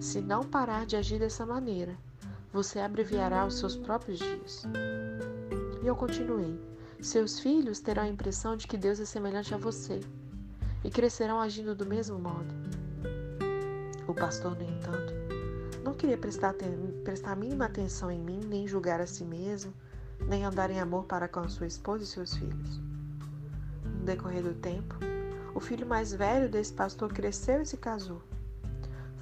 Se 0.00 0.20
não 0.20 0.42
parar 0.42 0.86
de 0.86 0.96
agir 0.96 1.18
dessa 1.18 1.44
maneira, 1.44 1.96
você 2.52 2.78
abreviará 2.78 3.46
os 3.46 3.58
seus 3.58 3.76
próprios 3.76 4.18
dias. 4.18 4.64
E 5.82 5.86
eu 5.86 5.96
continuei. 5.96 6.60
Seus 7.00 7.40
filhos 7.40 7.80
terão 7.80 8.04
a 8.04 8.08
impressão 8.08 8.56
de 8.56 8.66
que 8.66 8.76
Deus 8.76 9.00
é 9.00 9.04
semelhante 9.04 9.52
a 9.54 9.58
você 9.58 10.00
e 10.84 10.90
crescerão 10.90 11.40
agindo 11.40 11.74
do 11.74 11.86
mesmo 11.86 12.18
modo. 12.18 12.54
O 14.06 14.14
pastor, 14.14 14.56
no 14.56 14.62
entanto, 14.62 15.12
não 15.82 15.94
queria 15.94 16.16
prestar, 16.16 16.54
prestar 17.02 17.32
a 17.32 17.36
mínima 17.36 17.64
atenção 17.64 18.10
em 18.10 18.20
mim, 18.20 18.40
nem 18.44 18.68
julgar 18.68 19.00
a 19.00 19.06
si 19.06 19.24
mesmo, 19.24 19.72
nem 20.20 20.44
andar 20.44 20.70
em 20.70 20.80
amor 20.80 21.04
para 21.04 21.26
com 21.26 21.48
sua 21.48 21.66
esposa 21.66 22.04
e 22.04 22.06
seus 22.06 22.36
filhos. 22.36 22.80
No 23.84 24.04
decorrer 24.04 24.42
do 24.42 24.54
tempo, 24.54 24.94
o 25.54 25.60
filho 25.60 25.86
mais 25.86 26.12
velho 26.12 26.48
desse 26.48 26.72
pastor 26.72 27.12
cresceu 27.12 27.62
e 27.62 27.66
se 27.66 27.76
casou. 27.76 28.22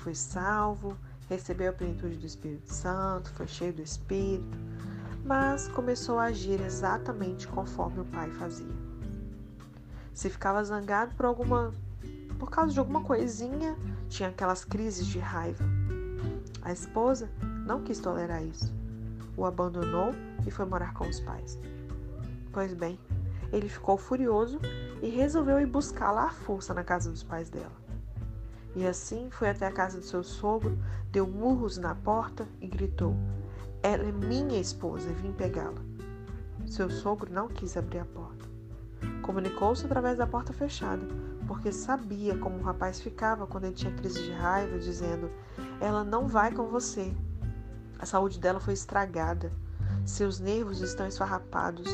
Foi 0.01 0.15
salvo, 0.15 0.97
recebeu 1.29 1.71
a 1.71 1.73
plenitude 1.75 2.17
do 2.17 2.27
Espírito 2.27 2.73
Santo, 2.73 3.31
foi 3.35 3.47
cheio 3.47 3.73
do 3.73 3.83
Espírito, 3.83 4.59
mas 5.25 5.69
começou 5.69 6.19
a 6.19 6.25
agir 6.25 6.61
exatamente 6.61 7.47
conforme 7.47 8.01
o 8.01 8.05
pai 8.07 8.31
fazia. 8.31 8.75
Se 10.15 10.31
ficava 10.31 10.65
zangado 10.65 11.15
por 11.15 11.27
alguma 11.27 11.73
por 12.39 12.51
causa 12.51 12.73
de 12.73 12.79
alguma 12.79 13.03
coisinha, 13.03 13.77
tinha 14.09 14.31
aquelas 14.31 14.65
crises 14.65 15.07
de 15.07 15.19
raiva. 15.19 15.63
A 16.63 16.73
esposa 16.73 17.31
não 17.67 17.83
quis 17.83 18.01
tolerar 18.01 18.43
isso. 18.43 18.73
O 19.37 19.45
abandonou 19.45 20.15
e 20.47 20.51
foi 20.51 20.65
morar 20.65 20.95
com 20.95 21.07
os 21.07 21.21
pais. 21.21 21.59
Pois 22.51 22.73
bem, 22.73 22.99
ele 23.53 23.69
ficou 23.69 23.99
furioso 23.99 24.59
e 25.03 25.11
resolveu 25.11 25.61
ir 25.61 25.67
buscá-la 25.67 26.25
à 26.25 26.31
força 26.31 26.73
na 26.73 26.83
casa 26.83 27.11
dos 27.11 27.23
pais 27.23 27.51
dela. 27.51 27.80
E 28.75 28.87
assim 28.87 29.29
foi 29.31 29.51
até 29.51 29.67
a 29.67 29.73
casa 29.73 29.99
do 29.99 30.05
seu 30.05 30.23
sogro, 30.23 30.79
deu 31.11 31.27
murros 31.27 31.77
na 31.77 31.95
porta 31.95 32.47
e 32.61 32.69
gritou: 32.69 33.17
Ela 33.83 34.05
é 34.05 34.13
minha 34.13 34.61
esposa 34.61 35.13
vim 35.13 35.33
pegá-la. 35.33 35.83
Seu 36.67 36.89
sogro 36.89 37.33
não 37.33 37.49
quis 37.49 37.77
abrir 37.77 37.99
a 37.99 38.05
porta. 38.05 38.49
Comunicou-se 39.23 39.85
através 39.85 40.19
da 40.19 40.27
porta 40.27 40.53
fechada, 40.53 41.05
porque 41.49 41.73
sabia 41.73 42.37
como 42.39 42.59
o 42.59 42.63
rapaz 42.63 43.01
ficava 43.01 43.47
quando 43.47 43.65
ele 43.65 43.75
tinha 43.75 43.93
crise 43.95 44.23
de 44.23 44.33
raiva, 44.33 44.79
dizendo: 44.79 45.31
ela 45.81 46.05
não 46.05 46.29
vai 46.29 46.53
com 46.53 46.69
você. 46.69 47.13
A 47.99 48.07
saúde 48.07 48.39
dela 48.39 48.61
foi 48.61 48.75
estragada. 48.75 49.53
Seus 50.07 50.39
nervos 50.39 50.81
estão 50.81 51.07
esfarrapados. 51.07 51.89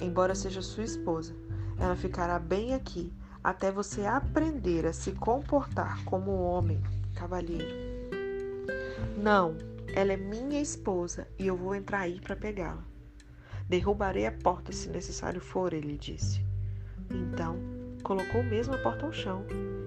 Embora 0.00 0.34
seja 0.34 0.62
sua 0.62 0.84
esposa, 0.84 1.34
ela 1.78 1.96
ficará 1.96 2.38
bem 2.38 2.74
aqui 2.74 3.12
até 3.42 3.70
você 3.70 4.04
aprender 4.04 4.86
a 4.86 4.92
se 4.92 5.12
comportar 5.12 6.04
como 6.04 6.30
homem, 6.30 6.80
cavalheiro. 7.14 7.74
Não, 9.16 9.56
ela 9.94 10.12
é 10.12 10.16
minha 10.16 10.60
esposa 10.60 11.26
e 11.38 11.46
eu 11.46 11.56
vou 11.56 11.74
entrar 11.74 12.00
aí 12.00 12.20
para 12.20 12.36
pegá-la. 12.36 12.84
Derrubarei 13.68 14.26
a 14.26 14.32
porta 14.32 14.72
se 14.72 14.88
necessário 14.88 15.40
for, 15.40 15.72
ele 15.72 15.96
disse. 15.96 16.44
Então, 17.10 17.56
colocou 18.02 18.42
mesmo 18.42 18.74
a 18.74 18.78
porta 18.78 19.06
ao 19.06 19.12
chão 19.12 19.44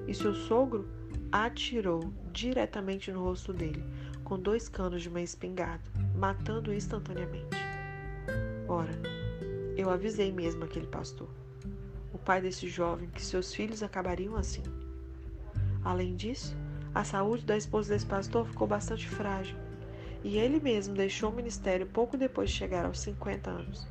e 0.08 0.14
seu 0.14 0.34
sogro 0.34 0.88
atirou 1.32 2.14
diretamente 2.32 3.12
no 3.12 3.24
rosto 3.24 3.52
dele 3.52 3.84
com 4.24 4.40
dois 4.40 4.70
canos 4.70 5.02
de 5.02 5.10
uma 5.10 5.22
espingarda, 5.22 5.84
matando-o 6.16 6.74
instantaneamente. 6.74 7.58
Ora, 8.68 8.94
eu 9.76 9.90
avisei 9.90 10.32
mesmo 10.32 10.64
aquele 10.64 10.88
pastor, 10.88 11.30
o 12.14 12.18
pai 12.18 12.42
desse 12.42 12.70
jovem, 12.70 13.10
que 13.10 13.22
seus 13.22 13.54
filhos 13.54 13.84
acabariam 13.84 14.36
assim. 14.36 14.64
Além 15.84 16.16
disso, 16.16 16.56
a 16.96 17.04
saúde 17.04 17.46
da 17.46 17.58
esposa 17.58 17.94
desse 17.94 18.06
pastor 18.06 18.46
ficou 18.46 18.68
bastante 18.68 19.10
frágil 19.10 19.58
e 20.24 20.38
ele 20.38 20.60
mesmo 20.60 20.96
deixou 20.96 21.32
o 21.32 21.36
ministério 21.36 21.86
pouco 21.86 22.16
depois 22.16 22.50
de 22.50 22.56
chegar 22.56 22.86
aos 22.86 23.00
50 23.00 23.50
anos, 23.50 23.88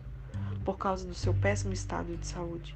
por 0.64 0.78
causa 0.78 1.06
do 1.06 1.14
seu 1.14 1.34
péssimo 1.34 1.74
estado 1.74 2.16
de 2.16 2.26
saúde. 2.26 2.74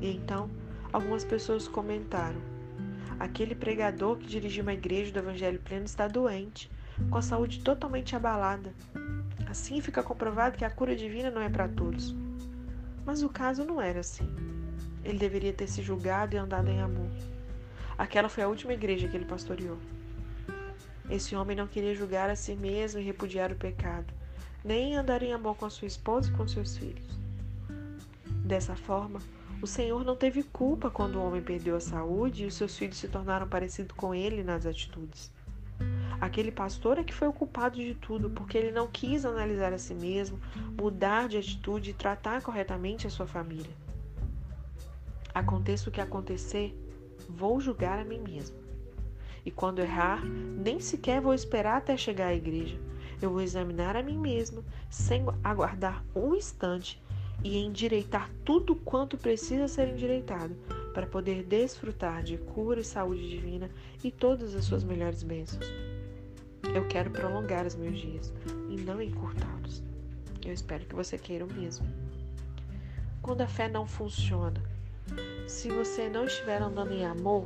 E 0.00 0.10
então, 0.10 0.48
algumas 0.92 1.24
pessoas 1.24 1.68
comentaram 1.68 2.40
Aquele 3.18 3.54
pregador 3.54 4.16
que 4.16 4.28
dirigia 4.28 4.62
uma 4.62 4.72
igreja 4.72 5.12
do 5.12 5.18
Evangelho 5.18 5.58
Pleno 5.58 5.84
está 5.84 6.06
doente, 6.06 6.70
com 7.10 7.18
a 7.18 7.22
saúde 7.22 7.60
totalmente 7.60 8.14
abalada. 8.14 8.72
Assim 9.48 9.80
fica 9.80 10.04
comprovado 10.04 10.56
que 10.56 10.64
a 10.64 10.70
cura 10.70 10.94
divina 10.94 11.28
não 11.28 11.42
é 11.42 11.48
para 11.48 11.66
todos. 11.66 12.14
Mas 13.08 13.22
o 13.22 13.28
caso 13.30 13.64
não 13.64 13.80
era 13.80 14.00
assim. 14.00 14.28
Ele 15.02 15.18
deveria 15.18 15.50
ter 15.50 15.66
se 15.66 15.80
julgado 15.80 16.36
e 16.36 16.38
andado 16.38 16.68
em 16.68 16.78
amor. 16.78 17.08
Aquela 17.96 18.28
foi 18.28 18.44
a 18.44 18.48
última 18.48 18.74
igreja 18.74 19.08
que 19.08 19.16
ele 19.16 19.24
pastoreou. 19.24 19.78
Esse 21.08 21.34
homem 21.34 21.56
não 21.56 21.66
queria 21.66 21.94
julgar 21.94 22.28
a 22.28 22.36
si 22.36 22.54
mesmo 22.54 23.00
e 23.00 23.02
repudiar 23.02 23.50
o 23.50 23.56
pecado, 23.56 24.12
nem 24.62 24.94
andar 24.94 25.22
em 25.22 25.32
amor 25.32 25.56
com 25.56 25.64
a 25.64 25.70
sua 25.70 25.88
esposa 25.88 26.28
e 26.28 26.34
com 26.34 26.46
seus 26.46 26.76
filhos. 26.76 27.18
Dessa 28.44 28.76
forma, 28.76 29.20
o 29.62 29.66
Senhor 29.66 30.04
não 30.04 30.14
teve 30.14 30.42
culpa 30.42 30.90
quando 30.90 31.16
o 31.16 31.26
homem 31.26 31.40
perdeu 31.40 31.76
a 31.76 31.80
saúde 31.80 32.44
e 32.44 32.46
os 32.46 32.56
seus 32.56 32.76
filhos 32.76 32.98
se 32.98 33.08
tornaram 33.08 33.48
parecidos 33.48 33.96
com 33.96 34.14
ele 34.14 34.44
nas 34.44 34.66
atitudes. 34.66 35.32
Aquele 36.20 36.50
pastor 36.50 36.98
é 36.98 37.04
que 37.04 37.14
foi 37.14 37.28
o 37.28 37.32
culpado 37.32 37.76
de 37.76 37.94
tudo, 37.94 38.28
porque 38.30 38.58
ele 38.58 38.72
não 38.72 38.88
quis 38.88 39.24
analisar 39.24 39.72
a 39.72 39.78
si 39.78 39.94
mesmo, 39.94 40.40
mudar 40.76 41.28
de 41.28 41.36
atitude 41.36 41.90
e 41.90 41.94
tratar 41.94 42.42
corretamente 42.42 43.06
a 43.06 43.10
sua 43.10 43.26
família. 43.26 43.70
Aconteça 45.32 45.88
o 45.88 45.92
que 45.92 46.00
acontecer, 46.00 46.76
vou 47.28 47.60
julgar 47.60 48.00
a 48.00 48.04
mim 48.04 48.18
mesmo. 48.18 48.56
E 49.46 49.50
quando 49.50 49.78
errar, 49.78 50.24
nem 50.24 50.80
sequer 50.80 51.20
vou 51.20 51.32
esperar 51.32 51.76
até 51.76 51.96
chegar 51.96 52.28
à 52.28 52.34
igreja. 52.34 52.76
Eu 53.22 53.30
vou 53.30 53.40
examinar 53.40 53.96
a 53.96 54.02
mim 54.02 54.18
mesmo, 54.18 54.64
sem 54.90 55.24
aguardar 55.44 56.04
um 56.14 56.34
instante 56.34 57.00
e 57.44 57.58
endireitar 57.58 58.28
tudo 58.44 58.74
quanto 58.74 59.16
precisa 59.16 59.68
ser 59.68 59.88
endireitado 59.88 60.56
para 60.92 61.06
poder 61.06 61.44
desfrutar 61.44 62.24
de 62.24 62.36
cura 62.38 62.80
e 62.80 62.84
saúde 62.84 63.28
divina 63.28 63.70
e 64.02 64.10
todas 64.10 64.54
as 64.56 64.64
suas 64.64 64.82
melhores 64.82 65.22
bênçãos. 65.22 65.87
Eu 66.74 66.86
quero 66.88 67.10
prolongar 67.10 67.66
os 67.66 67.74
meus 67.74 67.98
dias 67.98 68.32
e 68.68 68.76
não 68.76 69.00
encurtá-los. 69.00 69.82
Eu 70.44 70.52
espero 70.52 70.84
que 70.86 70.94
você 70.94 71.18
queira 71.18 71.44
o 71.44 71.52
mesmo. 71.52 71.86
Quando 73.22 73.42
a 73.42 73.46
fé 73.46 73.68
não 73.68 73.86
funciona, 73.86 74.62
se 75.46 75.70
você 75.70 76.08
não 76.08 76.24
estiver 76.24 76.62
andando 76.62 76.92
em 76.92 77.04
amor, 77.04 77.44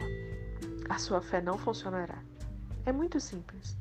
a 0.89 0.99
sua 0.99 1.21
fé 1.21 1.41
não 1.41 1.57
funcionará. 1.57 2.23
É 2.85 2.93
muito 2.93 3.21
simples. 3.21 3.77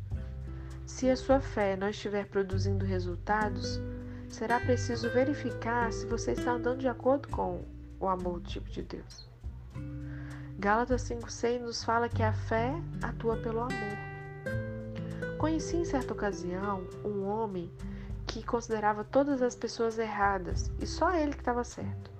Se 0.85 1.09
a 1.09 1.15
sua 1.15 1.39
fé 1.39 1.75
não 1.75 1.89
estiver 1.89 2.25
produzindo 2.27 2.85
resultados, 2.85 3.79
será 4.29 4.59
preciso 4.59 5.09
verificar 5.09 5.91
se 5.91 6.05
você 6.05 6.31
está 6.31 6.51
andando 6.51 6.79
de 6.79 6.88
acordo 6.88 7.27
com 7.29 7.63
o 8.00 8.07
amor 8.07 8.39
do 8.39 8.50
tipo 8.50 8.69
de 8.69 8.81
Deus. 8.81 9.29
Gálatas 10.59 11.03
5,6 11.09 11.61
nos 11.61 11.83
fala 11.83 12.09
que 12.09 12.21
a 12.21 12.33
fé 12.33 12.73
atua 13.01 13.38
pelo 13.38 13.61
amor. 13.61 14.10
Conheci 15.41 15.75
em 15.75 15.86
certa 15.86 16.13
ocasião 16.13 16.83
um 17.03 17.25
homem 17.25 17.67
que 18.27 18.45
considerava 18.45 19.03
todas 19.03 19.41
as 19.41 19.55
pessoas 19.55 19.98
erradas 19.98 20.69
e 20.79 20.86
só 20.86 21.15
ele 21.15 21.31
que 21.31 21.39
estava 21.39 21.63
certo. 21.63 22.12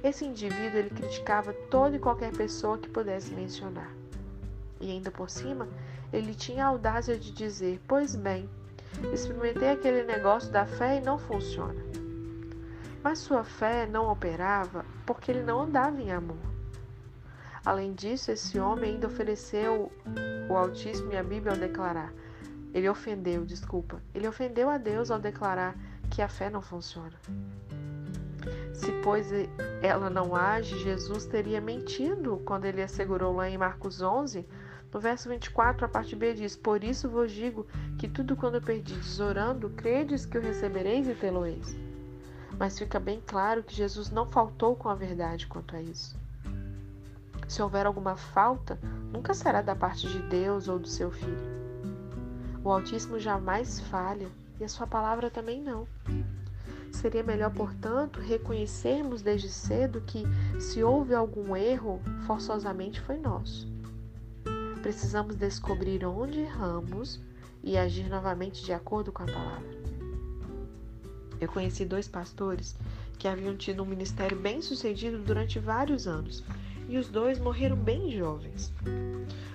Esse 0.00 0.24
indivíduo 0.24 0.78
ele 0.78 0.90
criticava 0.90 1.52
toda 1.52 1.96
e 1.96 1.98
qualquer 1.98 2.30
pessoa 2.30 2.78
que 2.78 2.88
pudesse 2.88 3.34
mencionar. 3.34 3.92
E 4.80 4.92
ainda 4.92 5.10
por 5.10 5.28
cima, 5.28 5.68
ele 6.12 6.36
tinha 6.36 6.64
a 6.64 6.68
audácia 6.68 7.18
de 7.18 7.32
dizer: 7.32 7.80
Pois 7.88 8.14
bem, 8.14 8.48
experimentei 9.12 9.70
aquele 9.70 10.04
negócio 10.04 10.52
da 10.52 10.64
fé 10.64 10.98
e 10.98 11.04
não 11.04 11.18
funciona. 11.18 11.84
Mas 13.02 13.18
sua 13.18 13.42
fé 13.42 13.88
não 13.88 14.08
operava 14.08 14.86
porque 15.04 15.32
ele 15.32 15.42
não 15.42 15.62
andava 15.62 16.00
em 16.00 16.12
amor. 16.12 16.53
Além 17.64 17.94
disso, 17.94 18.30
esse 18.30 18.58
homem 18.58 18.92
ainda 18.92 19.06
ofereceu 19.06 19.90
o 20.48 20.54
Altíssimo 20.54 21.12
e 21.12 21.16
a 21.16 21.22
Bíblia 21.22 21.52
ao 21.52 21.58
declarar. 21.58 22.12
Ele 22.74 22.88
ofendeu, 22.88 23.44
desculpa. 23.44 24.02
Ele 24.14 24.28
ofendeu 24.28 24.68
a 24.68 24.76
Deus 24.76 25.10
ao 25.10 25.18
declarar 25.18 25.74
que 26.10 26.20
a 26.20 26.28
fé 26.28 26.50
não 26.50 26.60
funciona. 26.60 27.14
Se, 28.74 28.92
pois, 29.02 29.30
ela 29.80 30.10
não 30.10 30.36
age, 30.36 30.78
Jesus 30.80 31.24
teria 31.24 31.60
mentido 31.60 32.42
quando 32.44 32.66
ele 32.66 32.82
assegurou 32.82 33.34
lá 33.34 33.48
em 33.48 33.56
Marcos 33.56 34.02
11, 34.02 34.46
no 34.92 35.00
verso 35.00 35.28
24, 35.28 35.86
a 35.86 35.88
parte 35.88 36.14
B 36.14 36.34
diz: 36.34 36.54
Por 36.54 36.84
isso 36.84 37.08
vos 37.08 37.32
digo 37.32 37.66
que 37.98 38.06
tudo 38.06 38.36
quando 38.36 38.62
perdides 38.62 39.18
orando, 39.18 39.70
credes 39.70 40.24
que 40.24 40.38
o 40.38 40.40
recebereis 40.40 41.08
e 41.08 41.14
tê-lo-eis. 41.14 41.74
Mas 42.56 42.78
fica 42.78 43.00
bem 43.00 43.20
claro 43.26 43.64
que 43.64 43.74
Jesus 43.74 44.10
não 44.10 44.30
faltou 44.30 44.76
com 44.76 44.88
a 44.88 44.94
verdade 44.94 45.48
quanto 45.48 45.74
a 45.74 45.82
isso. 45.82 46.16
Se 47.46 47.62
houver 47.62 47.86
alguma 47.86 48.16
falta, 48.16 48.78
nunca 49.12 49.34
será 49.34 49.60
da 49.60 49.76
parte 49.76 50.08
de 50.08 50.18
Deus 50.22 50.68
ou 50.68 50.78
do 50.78 50.88
seu 50.88 51.10
filho. 51.10 51.54
O 52.62 52.70
Altíssimo 52.70 53.18
jamais 53.18 53.80
falha 53.80 54.28
e 54.58 54.64
a 54.64 54.68
sua 54.68 54.86
palavra 54.86 55.30
também 55.30 55.60
não. 55.60 55.86
Seria 56.90 57.22
melhor, 57.22 57.52
portanto, 57.52 58.20
reconhecermos 58.20 59.20
desde 59.20 59.48
cedo 59.48 60.00
que, 60.00 60.24
se 60.60 60.82
houve 60.82 61.14
algum 61.14 61.54
erro, 61.56 62.00
forçosamente 62.26 63.00
foi 63.00 63.18
nosso. 63.18 63.68
Precisamos 64.80 65.36
descobrir 65.36 66.04
onde 66.04 66.40
erramos 66.40 67.20
e 67.62 67.76
agir 67.76 68.08
novamente 68.08 68.64
de 68.64 68.72
acordo 68.72 69.12
com 69.12 69.24
a 69.24 69.26
palavra. 69.26 69.84
Eu 71.40 71.48
conheci 71.48 71.84
dois 71.84 72.08
pastores 72.08 72.76
que 73.18 73.28
haviam 73.28 73.56
tido 73.56 73.82
um 73.82 73.86
ministério 73.86 74.38
bem 74.38 74.62
sucedido 74.62 75.18
durante 75.18 75.58
vários 75.58 76.06
anos 76.06 76.42
e 76.88 76.98
os 76.98 77.08
dois 77.08 77.38
morreram 77.38 77.76
bem 77.76 78.10
jovens. 78.10 78.72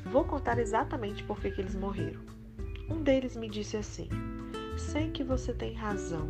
Vou 0.06 0.24
contar 0.24 0.58
exatamente 0.58 1.24
por 1.24 1.40
que, 1.40 1.48
eles 1.48 1.76
morreram. 1.76 2.22
Um 2.90 3.04
deles 3.04 3.36
me 3.36 3.50
disse 3.50 3.78
assim: 3.78 4.10
Sei 4.78 5.12
que 5.12 5.24
você 5.24 5.54
tem 5.54 5.74
razão, 5.74 6.30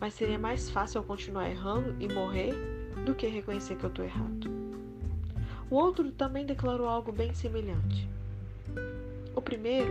mas 0.00 0.14
seria 0.14 0.38
mais 0.38 0.70
fácil 0.70 0.98
eu 0.98 1.04
continuar 1.04 1.50
errando 1.50 1.96
e 1.98 2.12
morrer 2.12 2.52
do 3.04 3.14
que 3.14 3.26
reconhecer 3.26 3.76
que 3.76 3.84
eu 3.84 3.90
estou 3.90 4.04
errado. 4.04 4.50
O 5.70 5.76
outro 5.76 6.12
também 6.12 6.46
declarou 6.46 6.86
algo 6.86 7.10
bem 7.10 7.34
semelhante. 7.34 8.08
O 9.34 9.42
primeiro, 9.42 9.90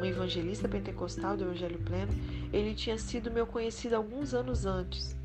um 0.00 0.04
evangelista 0.04 0.68
pentecostal 0.68 1.36
do 1.36 1.44
Evangelho 1.44 1.78
Pleno, 1.78 2.12
ele 2.52 2.74
tinha 2.74 2.98
sido 2.98 3.30
meu 3.30 3.46
conhecido 3.46 3.94
alguns 3.94 4.34
anos 4.34 4.66
antes 4.66 5.19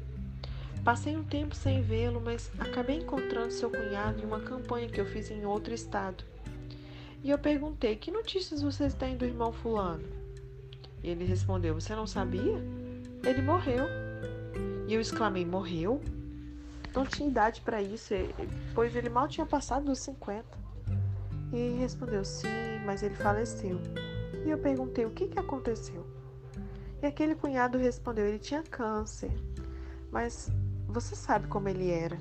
Passei 0.86 1.18
um 1.18 1.24
tempo 1.24 1.56
sem 1.56 1.82
vê-lo, 1.82 2.22
mas 2.24 2.52
acabei 2.60 2.98
encontrando 2.98 3.52
seu 3.52 3.72
cunhado 3.72 4.22
em 4.22 4.26
uma 4.26 4.40
campanha 4.40 4.88
que 4.88 5.02
eu 5.02 5.06
fiz 5.08 5.32
em 5.32 5.44
outro 5.44 5.74
estado. 5.74 6.24
E 7.24 7.32
eu 7.32 7.40
perguntei: 7.40 7.96
Que 7.96 8.12
notícias 8.12 8.62
vocês 8.62 8.94
têm 8.94 9.18
do 9.18 9.26
irmão 9.26 9.52
Fulano? 9.52 10.08
E 11.04 11.10
ele 11.10 11.26
respondeu: 11.26 11.74
Você 11.74 11.96
não 11.96 12.06
sabia? 12.06 12.64
Ele 13.24 13.42
morreu. 13.42 13.88
E 14.88 14.94
eu 14.94 15.02
exclamei: 15.02 15.44
Morreu? 15.44 16.00
Não 16.94 17.04
tinha 17.04 17.28
idade 17.28 17.62
para 17.62 17.82
isso, 17.82 18.14
pois 18.76 18.96
ele 18.96 19.10
mal 19.10 19.28
tinha 19.28 19.46
passado 19.48 19.86
dos 19.86 19.98
50. 19.98 20.46
E 21.52 21.78
respondeu: 21.80 22.24
Sim, 22.24 22.48
mas 22.86 23.02
ele 23.02 23.16
faleceu. 23.16 23.80
E 24.46 24.52
eu 24.52 24.60
perguntei: 24.60 25.04
O 25.04 25.10
que, 25.10 25.30
que 25.30 25.40
aconteceu? 25.40 26.06
E 27.02 27.08
aquele 27.08 27.34
cunhado 27.34 27.80
respondeu: 27.80 28.28
Ele 28.28 28.38
tinha 28.38 28.62
câncer, 28.62 29.32
mas 30.12 30.52
você 30.88 31.16
sabe 31.16 31.48
como 31.48 31.68
ele 31.70 31.90
era. 31.90 32.18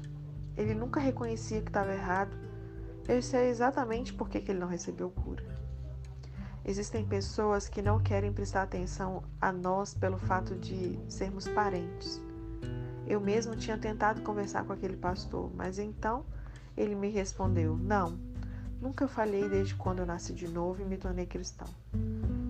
Ele 0.57 0.75
nunca 0.75 1.01
reconhecia 1.01 1.61
que 1.61 1.69
estava 1.69 1.93
errado. 1.93 2.37
Eu 3.09 3.21
sei 3.21 3.49
exatamente 3.49 4.13
por 4.13 4.29
que, 4.29 4.41
que 4.41 4.51
ele 4.51 4.61
não 4.61 4.69
recebeu 4.69 5.11
cura. 5.11 5.45
Existem 6.65 7.05
pessoas 7.05 7.69
que 7.69 7.83
não 7.83 8.03
querem 8.03 8.33
prestar 8.33 8.63
atenção 8.63 9.23
a 9.39 9.53
nós 9.53 9.93
pelo 9.93 10.17
fato 10.17 10.55
de 10.55 10.99
sermos 11.09 11.47
parentes. 11.47 12.23
Eu 13.07 13.21
mesmo 13.21 13.55
tinha 13.55 13.77
tentado 13.77 14.23
conversar 14.23 14.65
com 14.65 14.73
aquele 14.73 14.97
pastor, 14.97 15.51
mas 15.55 15.79
então 15.79 16.25
ele 16.75 16.95
me 16.95 17.11
respondeu: 17.11 17.77
Não, 17.77 18.19
nunca 18.81 19.07
falhei 19.07 19.47
desde 19.47 19.75
quando 19.75 19.99
eu 19.99 20.07
nasci 20.07 20.33
de 20.33 20.49
novo 20.49 20.81
e 20.81 20.87
me 20.87 20.97
tornei 20.97 21.27
cristão. 21.27 21.69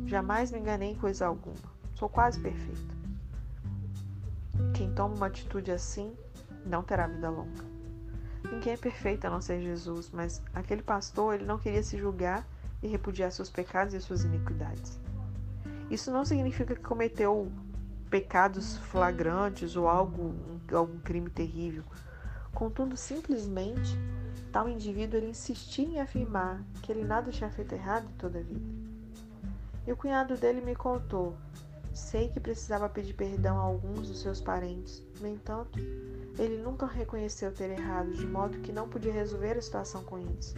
Jamais 0.06 0.52
me 0.52 0.60
enganei 0.60 0.92
em 0.92 0.96
coisa 0.96 1.26
alguma. 1.26 1.56
Sou 1.94 2.08
quase 2.08 2.38
perfeito. 2.38 2.93
Quem 4.74 4.92
toma 4.92 5.14
uma 5.14 5.26
atitude 5.26 5.70
assim 5.70 6.12
não 6.66 6.82
terá 6.82 7.06
vida 7.06 7.30
longa. 7.30 7.64
Ninguém 8.50 8.72
é 8.72 8.76
perfeito 8.76 9.24
a 9.24 9.30
não 9.30 9.40
ser 9.40 9.62
Jesus, 9.62 10.10
mas 10.12 10.42
aquele 10.52 10.82
pastor 10.82 11.34
ele 11.34 11.44
não 11.44 11.58
queria 11.58 11.82
se 11.82 11.96
julgar 11.96 12.44
e 12.82 12.88
repudiar 12.88 13.30
seus 13.30 13.48
pecados 13.48 13.94
e 13.94 14.00
suas 14.00 14.24
iniquidades. 14.24 14.98
Isso 15.88 16.10
não 16.10 16.24
significa 16.24 16.74
que 16.74 16.82
cometeu 16.82 17.50
pecados 18.10 18.76
flagrantes 18.78 19.76
ou 19.76 19.88
algo, 19.88 20.34
algum 20.72 20.98
crime 20.98 21.30
terrível. 21.30 21.84
Contudo, 22.52 22.96
simplesmente, 22.96 23.96
tal 24.52 24.68
indivíduo 24.68 25.18
ele 25.18 25.30
insistia 25.30 25.86
em 25.86 26.00
afirmar 26.00 26.60
que 26.82 26.90
ele 26.90 27.04
nada 27.04 27.30
tinha 27.30 27.50
feito 27.50 27.74
errado 27.74 28.06
em 28.06 28.16
toda 28.18 28.40
a 28.40 28.42
vida. 28.42 28.66
E 29.86 29.92
o 29.92 29.96
cunhado 29.96 30.36
dele 30.36 30.60
me 30.60 30.74
contou 30.74 31.36
Sei 31.94 32.28
que 32.28 32.40
precisava 32.40 32.88
pedir 32.88 33.14
perdão 33.14 33.56
a 33.56 33.62
alguns 33.62 34.08
dos 34.08 34.20
seus 34.20 34.40
parentes. 34.40 35.00
No 35.20 35.28
entanto, 35.28 35.78
ele 36.36 36.58
nunca 36.58 36.86
reconheceu 36.86 37.52
ter 37.52 37.70
errado, 37.70 38.10
de 38.10 38.26
modo 38.26 38.58
que 38.58 38.72
não 38.72 38.88
podia 38.88 39.12
resolver 39.12 39.56
a 39.56 39.62
situação 39.62 40.02
com 40.02 40.18
eles. 40.18 40.56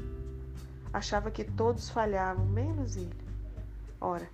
Achava 0.91 1.31
que 1.31 1.45
todos 1.45 1.91
falhavam, 1.91 2.47
menos 2.47 2.97
ele. 2.97 3.15
Ora, 4.01 4.27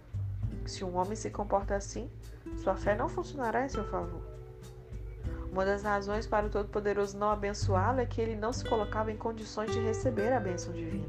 Se 0.65 0.85
um 0.85 0.97
homem 0.97 1.17
se 1.17 1.29
comporta 1.29 1.75
assim, 1.75 2.09
sua 2.63 2.77
fé 2.77 2.95
não 2.95 3.09
funcionará 3.09 3.65
em 3.65 3.69
seu 3.69 3.85
favor. 3.85 4.23
Uma 5.51 5.65
das 5.65 5.83
razões 5.83 6.25
para 6.25 6.47
o 6.47 6.51
Todo-Poderoso 6.51 7.19
não 7.19 7.31
abençoá-lo 7.31 8.01
é 8.01 8.07
que 8.07 8.21
ele 8.21 8.37
não 8.37 8.53
se 8.53 8.65
colocava 8.65 9.11
em 9.11 9.17
condições 9.17 9.73
de 9.73 9.81
receber 9.81 10.33
a 10.33 10.39
bênção 10.39 10.73
divina. 10.73 11.09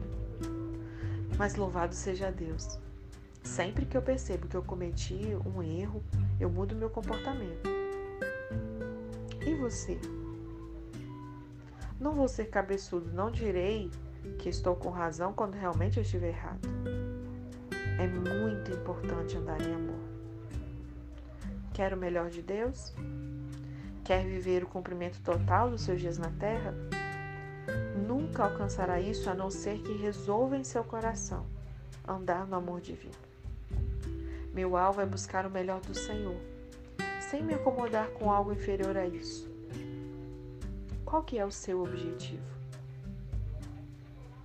Mas 1.37 1.55
louvado 1.55 1.93
seja 1.93 2.31
Deus. 2.31 2.79
Sempre 3.43 3.85
que 3.85 3.95
eu 3.95 4.01
percebo 4.01 4.47
que 4.47 4.55
eu 4.55 4.63
cometi 4.63 5.37
um 5.45 5.61
erro, 5.61 6.01
eu 6.39 6.49
mudo 6.49 6.75
meu 6.75 6.89
comportamento. 6.89 7.69
E 9.45 9.53
você? 9.55 9.99
Não 11.99 12.13
vou 12.13 12.27
ser 12.27 12.45
cabeçudo, 12.45 13.11
não 13.13 13.29
direi 13.29 13.91
que 14.39 14.49
estou 14.49 14.75
com 14.75 14.89
razão 14.89 15.33
quando 15.33 15.55
realmente 15.55 15.97
eu 15.97 16.03
estiver 16.03 16.29
errado. 16.29 16.67
É 17.99 18.07
muito 18.07 18.71
importante 18.71 19.37
andar 19.37 19.61
em 19.61 19.73
amor. 19.73 19.99
Quer 21.73 21.93
o 21.93 21.97
melhor 21.97 22.29
de 22.29 22.41
Deus? 22.41 22.93
Quer 24.03 24.25
viver 24.25 24.63
o 24.63 24.67
cumprimento 24.67 25.21
total 25.21 25.69
dos 25.69 25.81
seus 25.81 25.99
dias 25.99 26.17
na 26.17 26.29
terra? 26.31 26.73
Nunca 28.07 28.45
alcançará 28.45 28.99
isso 28.99 29.29
a 29.29 29.33
não 29.33 29.49
ser 29.49 29.79
que 29.81 29.93
resolva 29.97 30.57
em 30.57 30.63
seu 30.63 30.83
coração 30.83 31.45
andar 32.07 32.47
no 32.47 32.55
amor 32.55 32.81
divino. 32.81 33.32
Meu 34.53 34.77
alvo 34.77 35.01
é 35.01 35.05
buscar 35.05 35.47
o 35.47 35.49
melhor 35.49 35.81
do 35.81 35.95
Senhor, 35.95 36.39
sem 37.19 37.41
me 37.41 37.55
acomodar 37.55 38.07
com 38.11 38.31
algo 38.31 38.51
inferior 38.53 38.95
a 38.95 39.07
isso. 39.07 39.51
Qual 41.03 41.23
que 41.23 41.39
é 41.39 41.45
o 41.45 41.49
seu 41.49 41.81
objetivo? 41.81 42.43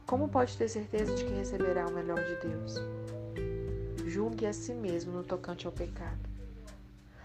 Como 0.07 0.27
pode 0.27 0.57
ter 0.57 0.67
certeza 0.69 1.15
de 1.15 1.27
que 1.27 1.35
receberá 1.35 1.87
o 1.87 1.93
melhor 1.93 2.25
de 2.25 2.37
Deus? 2.37 2.77
Julgue 4.07 4.47
a 4.47 4.53
si 4.55 4.73
mesmo 4.73 5.13
no 5.13 5.23
tocante 5.23 5.67
ao 5.67 5.73
pecado. 5.73 6.19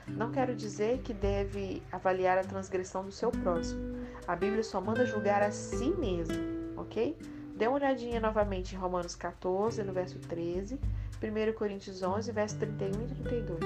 Não 0.05 0.31
quero 0.31 0.53
dizer 0.53 0.99
que 0.99 1.13
deve 1.13 1.81
avaliar 1.89 2.37
a 2.37 2.43
transgressão 2.43 3.05
do 3.05 3.11
seu 3.13 3.31
próximo. 3.31 3.95
A 4.27 4.35
Bíblia 4.35 4.61
só 4.61 4.81
manda 4.81 5.05
julgar 5.05 5.41
a 5.41 5.51
si 5.51 5.91
mesmo, 5.91 6.35
ok? 6.75 7.17
Dê 7.55 7.65
uma 7.65 7.77
olhadinha 7.77 8.19
novamente 8.19 8.75
em 8.75 8.77
Romanos 8.77 9.15
14, 9.15 9.81
no 9.83 9.93
verso 9.93 10.19
13, 10.19 10.77
1 11.23 11.53
Coríntios 11.53 12.03
11, 12.03 12.31
verso 12.33 12.57
31 12.57 13.01
e 13.01 13.23
32. 13.23 13.63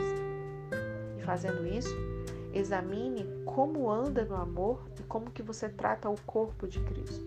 E 1.17 1.21
fazendo 1.23 1.65
isso, 1.65 1.89
examine 2.53 3.25
como 3.45 3.89
anda 3.89 4.23
no 4.25 4.35
amor 4.35 4.87
e 4.99 5.03
como 5.03 5.31
que 5.31 5.41
você 5.41 5.67
trata 5.67 6.07
o 6.07 6.21
corpo 6.21 6.67
de 6.67 6.79
Cristo. 6.81 7.25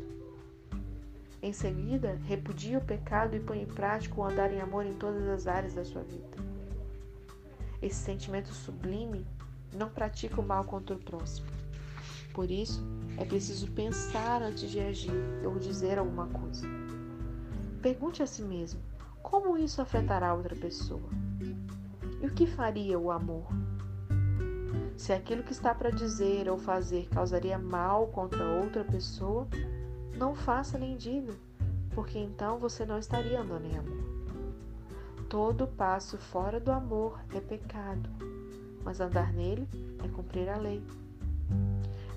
Em 1.43 1.53
seguida, 1.53 2.17
repudie 2.27 2.77
o 2.77 2.81
pecado 2.81 3.35
e 3.35 3.41
põe 3.41 3.63
em 3.63 3.67
prática 3.67 4.21
o 4.21 4.25
andar 4.25 4.53
em 4.53 4.61
amor 4.61 4.87
em 4.87 4.93
todas 4.93 5.27
as 5.27 5.49
áreas 5.49 5.75
da 5.75 5.85
sua 5.85 6.03
vida. 6.03 6.37
Esse 7.83 7.97
sentimento 7.97 8.53
sublime 8.53 9.27
não 9.75 9.89
pratica 9.89 10.41
o 10.41 10.47
mal 10.47 10.63
contra 10.65 10.95
o 10.95 10.99
próximo. 10.99 11.49
Por 12.33 12.49
isso, 12.51 12.85
é 13.17 13.25
preciso 13.25 13.69
pensar 13.73 14.43
antes 14.43 14.71
de 14.71 14.79
agir 14.79 15.11
ou 15.45 15.59
dizer 15.59 15.99
alguma 15.99 16.29
coisa. 16.29 16.69
Pergunte 17.83 18.23
a 18.23 18.27
si 18.27 18.43
mesmo: 18.43 18.81
como 19.23 19.57
isso 19.57 19.81
afetará 19.81 20.35
outra 20.35 20.57
pessoa? 20.57 21.09
E 22.21 22.27
o 22.27 22.31
que 22.31 22.47
faria 22.47 22.99
o 22.99 23.11
amor? 23.11 23.47
Se 24.97 25.13
aquilo 25.13 25.43
que 25.43 25.53
está 25.53 25.75
para 25.75 25.91
dizer 25.91 26.49
ou 26.49 26.59
fazer 26.59 27.09
causaria 27.09 27.59
mal 27.59 28.09
contra 28.09 28.45
outra 28.45 28.85
pessoa, 28.85 29.49
não 30.17 30.35
faça 30.35 30.77
nem 30.77 30.97
diga, 30.97 31.33
porque 31.95 32.19
então 32.19 32.59
você 32.59 32.85
não 32.85 32.99
estaria 32.99 33.41
andando 33.41 33.65
em 33.65 33.79
amor. 33.79 34.21
Todo 35.29 35.67
passo 35.67 36.19
fora 36.19 36.61
do 36.61 36.71
amor 36.71 37.19
é 37.35 37.41
pecado, 37.41 38.11
mas 38.85 39.01
andar 39.01 39.33
nele 39.33 39.67
é 40.05 40.09
cumprir 40.09 40.49
a 40.49 40.59
lei. 40.59 40.83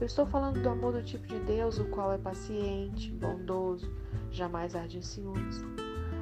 Eu 0.01 0.05
estou 0.05 0.25
falando 0.25 0.61
do 0.61 0.67
amor 0.67 0.93
do 0.93 1.03
tipo 1.03 1.25
de 1.27 1.39
Deus, 1.39 1.79
o 1.79 1.85
qual 1.85 2.11
é 2.11 2.17
paciente, 2.17 3.11
bondoso, 3.11 3.89
jamais 4.31 4.75
arde 4.75 4.97
em 4.97 5.01
ciúmes. 5.01 5.63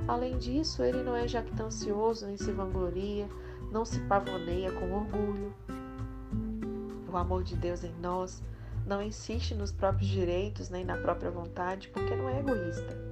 Além 0.07 0.37
disso, 0.37 0.83
ele 0.83 1.03
não 1.03 1.15
é 1.15 1.27
jactancioso, 1.27 2.25
nem 2.25 2.37
se 2.37 2.51
vangloria, 2.51 3.27
não 3.71 3.85
se 3.85 3.99
pavoneia 4.01 4.71
com 4.71 4.91
orgulho. 4.91 5.53
O 7.11 7.17
amor 7.17 7.43
de 7.43 7.55
Deus 7.55 7.83
em 7.83 7.93
nós 8.01 8.41
não 8.85 9.01
insiste 9.01 9.53
nos 9.53 9.71
próprios 9.71 10.09
direitos 10.09 10.69
nem 10.69 10.83
na 10.83 10.97
própria 10.97 11.29
vontade, 11.29 11.89
porque 11.89 12.15
não 12.15 12.29
é 12.29 12.39
egoísta 12.39 13.11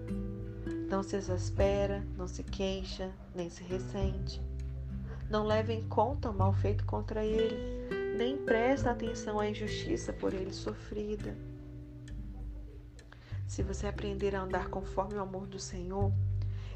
não 0.89 1.04
se 1.04 1.15
exaspera, 1.15 2.04
não 2.17 2.28
se 2.28 2.43
queixa, 2.43 3.12
nem 3.36 3.49
se 3.49 3.63
ressente. 3.63 4.41
Não 5.30 5.45
leva 5.45 5.71
em 5.71 5.88
conta 5.88 6.32
o 6.32 6.34
mal 6.34 6.52
feito 6.52 6.84
contra 6.86 7.23
ele, 7.23 8.17
nem 8.17 8.36
presta 8.38 8.91
atenção 8.91 9.39
à 9.39 9.47
injustiça 9.47 10.12
por 10.12 10.34
ele 10.34 10.52
sofrida. 10.52 11.38
Se 13.47 13.62
você 13.62 13.88
aprender 13.88 14.36
a 14.36 14.41
andar 14.41 14.69
conforme 14.69 15.15
o 15.15 15.21
amor 15.21 15.45
do 15.45 15.60
Senhor, 15.60 16.12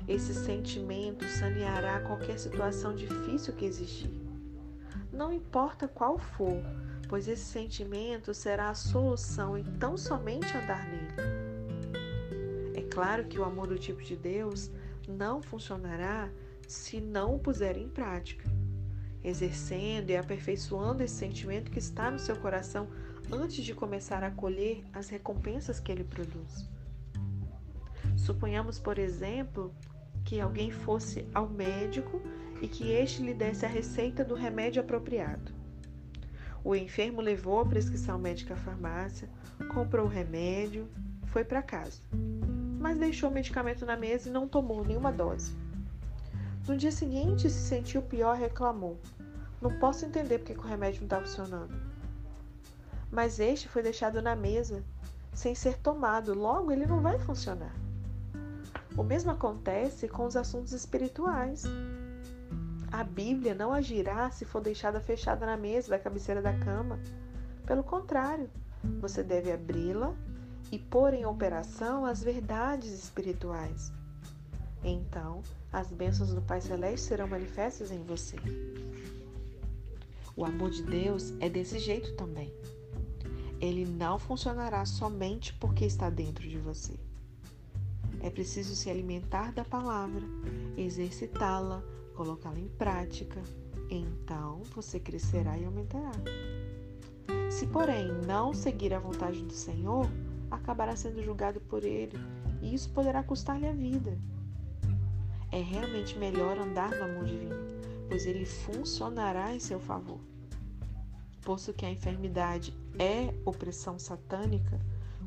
esse 0.07 0.33
sentimento 0.33 1.25
saneará 1.27 1.99
qualquer 2.01 2.37
situação 2.37 2.93
difícil 2.93 3.53
que 3.53 3.65
existir. 3.65 4.11
Não 5.11 5.31
importa 5.31 5.87
qual 5.87 6.17
for, 6.17 6.61
pois 7.07 7.27
esse 7.27 7.45
sentimento 7.45 8.33
será 8.33 8.69
a 8.69 8.75
solução 8.75 9.57
e 9.57 9.63
tão 9.63 9.97
somente 9.97 10.55
andar 10.57 10.87
nele 10.89 11.53
claro 12.93 13.25
que 13.25 13.39
o 13.39 13.43
amor 13.43 13.67
do 13.67 13.79
tipo 13.79 14.03
de 14.03 14.15
Deus 14.15 14.69
não 15.07 15.41
funcionará 15.41 16.29
se 16.67 17.01
não 17.01 17.35
o 17.35 17.39
puser 17.39 17.75
em 17.75 17.89
prática, 17.89 18.47
exercendo 19.23 20.11
e 20.11 20.15
aperfeiçoando 20.15 21.01
esse 21.01 21.15
sentimento 21.15 21.71
que 21.71 21.79
está 21.79 22.11
no 22.11 22.19
seu 22.19 22.35
coração 22.35 22.87
antes 23.31 23.65
de 23.65 23.73
começar 23.73 24.23
a 24.23 24.29
colher 24.29 24.83
as 24.93 25.09
recompensas 25.09 25.79
que 25.79 25.91
ele 25.91 26.03
produz. 26.03 26.69
Suponhamos, 28.15 28.79
por 28.79 28.99
exemplo, 28.99 29.73
que 30.23 30.39
alguém 30.39 30.71
fosse 30.71 31.27
ao 31.33 31.49
médico 31.49 32.21
e 32.61 32.67
que 32.67 32.91
este 32.91 33.21
lhe 33.21 33.33
desse 33.33 33.65
a 33.65 33.69
receita 33.69 34.23
do 34.23 34.35
remédio 34.35 34.81
apropriado. 34.81 35.51
O 36.63 36.75
enfermo 36.75 37.21
levou 37.21 37.59
a 37.59 37.65
prescrição 37.65 38.17
médica 38.17 38.53
à 38.53 38.57
farmácia, 38.57 39.29
comprou 39.73 40.05
o 40.05 40.09
remédio, 40.09 40.87
foi 41.27 41.43
para 41.43 41.61
casa 41.61 42.01
mas 42.83 42.97
deixou 42.97 43.29
o 43.29 43.33
medicamento 43.33 43.85
na 43.85 43.95
mesa 43.95 44.27
e 44.27 44.31
não 44.31 44.45
tomou 44.45 44.83
nenhuma 44.83 45.09
dose. 45.09 45.55
No 46.67 46.75
dia 46.75 46.91
seguinte, 46.91 47.49
se 47.49 47.69
sentiu 47.69 48.01
pior 48.01 48.35
e 48.35 48.41
reclamou: 48.41 48.99
Não 49.61 49.79
posso 49.79 50.05
entender 50.05 50.39
porque 50.39 50.51
o 50.51 50.61
remédio 50.61 50.99
não 50.99 51.05
está 51.05 51.21
funcionando. 51.21 51.73
Mas 53.09 53.39
este 53.39 53.69
foi 53.69 53.81
deixado 53.81 54.21
na 54.21 54.35
mesa 54.35 54.83
sem 55.33 55.55
ser 55.55 55.77
tomado, 55.77 56.33
logo 56.33 56.73
ele 56.73 56.85
não 56.85 56.99
vai 56.99 57.17
funcionar. 57.19 57.73
O 58.95 59.01
mesmo 59.01 59.31
acontece 59.31 60.07
com 60.07 60.25
os 60.25 60.35
assuntos 60.35 60.71
espirituais. 60.71 61.63
A 62.91 63.03
Bíblia 63.03 63.55
não 63.55 63.73
agirá 63.73 64.29
se 64.29 64.45
for 64.45 64.61
deixada 64.61 64.99
fechada 64.99 65.47
na 65.47 65.57
mesa 65.57 65.89
da 65.89 65.99
cabeceira 65.99 66.43
da 66.43 66.53
cama. 66.59 66.99
Pelo 67.65 67.83
contrário, 67.83 68.49
você 69.01 69.23
deve 69.23 69.51
abri-la 69.51 70.13
e 70.71 70.77
pôr 70.77 71.13
em 71.15 71.25
operação 71.25 72.05
as 72.05 72.23
verdades 72.23 72.91
espirituais. 72.91 73.91
Então, 74.83 75.41
as 75.71 75.89
bênçãos 75.89 76.33
do 76.33 76.41
Pai 76.41 76.61
Celeste 76.61 77.07
serão 77.07 77.27
manifestas 77.27 77.89
em 77.89 78.03
você. 78.03 78.37
O 80.35 80.45
amor 80.45 80.69
de 80.69 80.83
Deus 80.83 81.33
é 81.39 81.49
desse 81.49 81.79
jeito 81.79 82.15
também. 82.15 82.53
Ele 83.59 83.85
não 83.85 84.19
funcionará 84.19 84.85
somente 84.85 85.53
porque 85.53 85.85
está 85.85 86.09
dentro 86.09 86.47
de 86.47 86.59
você. 86.59 86.93
É 88.23 88.29
preciso 88.29 88.73
se 88.73 88.89
alimentar 88.89 89.51
da 89.51 89.65
palavra, 89.65 90.23
exercitá-la, 90.77 91.83
colocá-la 92.15 92.57
em 92.57 92.69
prática. 92.69 93.43
Então 93.89 94.61
você 94.73 94.97
crescerá 94.97 95.57
e 95.57 95.65
aumentará. 95.65 96.11
Se, 97.51 97.67
porém, 97.67 98.07
não 98.25 98.53
seguir 98.53 98.93
a 98.93 98.99
vontade 98.99 99.43
do 99.43 99.51
Senhor, 99.51 100.09
acabará 100.49 100.95
sendo 100.95 101.21
julgado 101.21 101.59
por 101.59 101.83
ele, 101.83 102.17
e 102.61 102.73
isso 102.73 102.89
poderá 102.91 103.21
custar-lhe 103.21 103.67
a 103.67 103.73
vida. 103.73 104.17
É 105.51 105.61
realmente 105.61 106.17
melhor 106.17 106.57
andar 106.57 106.91
no 106.91 107.03
amor 107.03 107.25
divino, 107.25 107.55
pois 108.07 108.25
ele 108.25 108.45
funcionará 108.45 109.53
em 109.53 109.59
seu 109.59 109.81
favor. 109.81 110.19
Posto 111.41 111.73
que 111.73 111.85
a 111.85 111.91
enfermidade 111.91 112.73
é 112.97 113.33
opressão 113.43 113.99
satânica, 113.99 114.79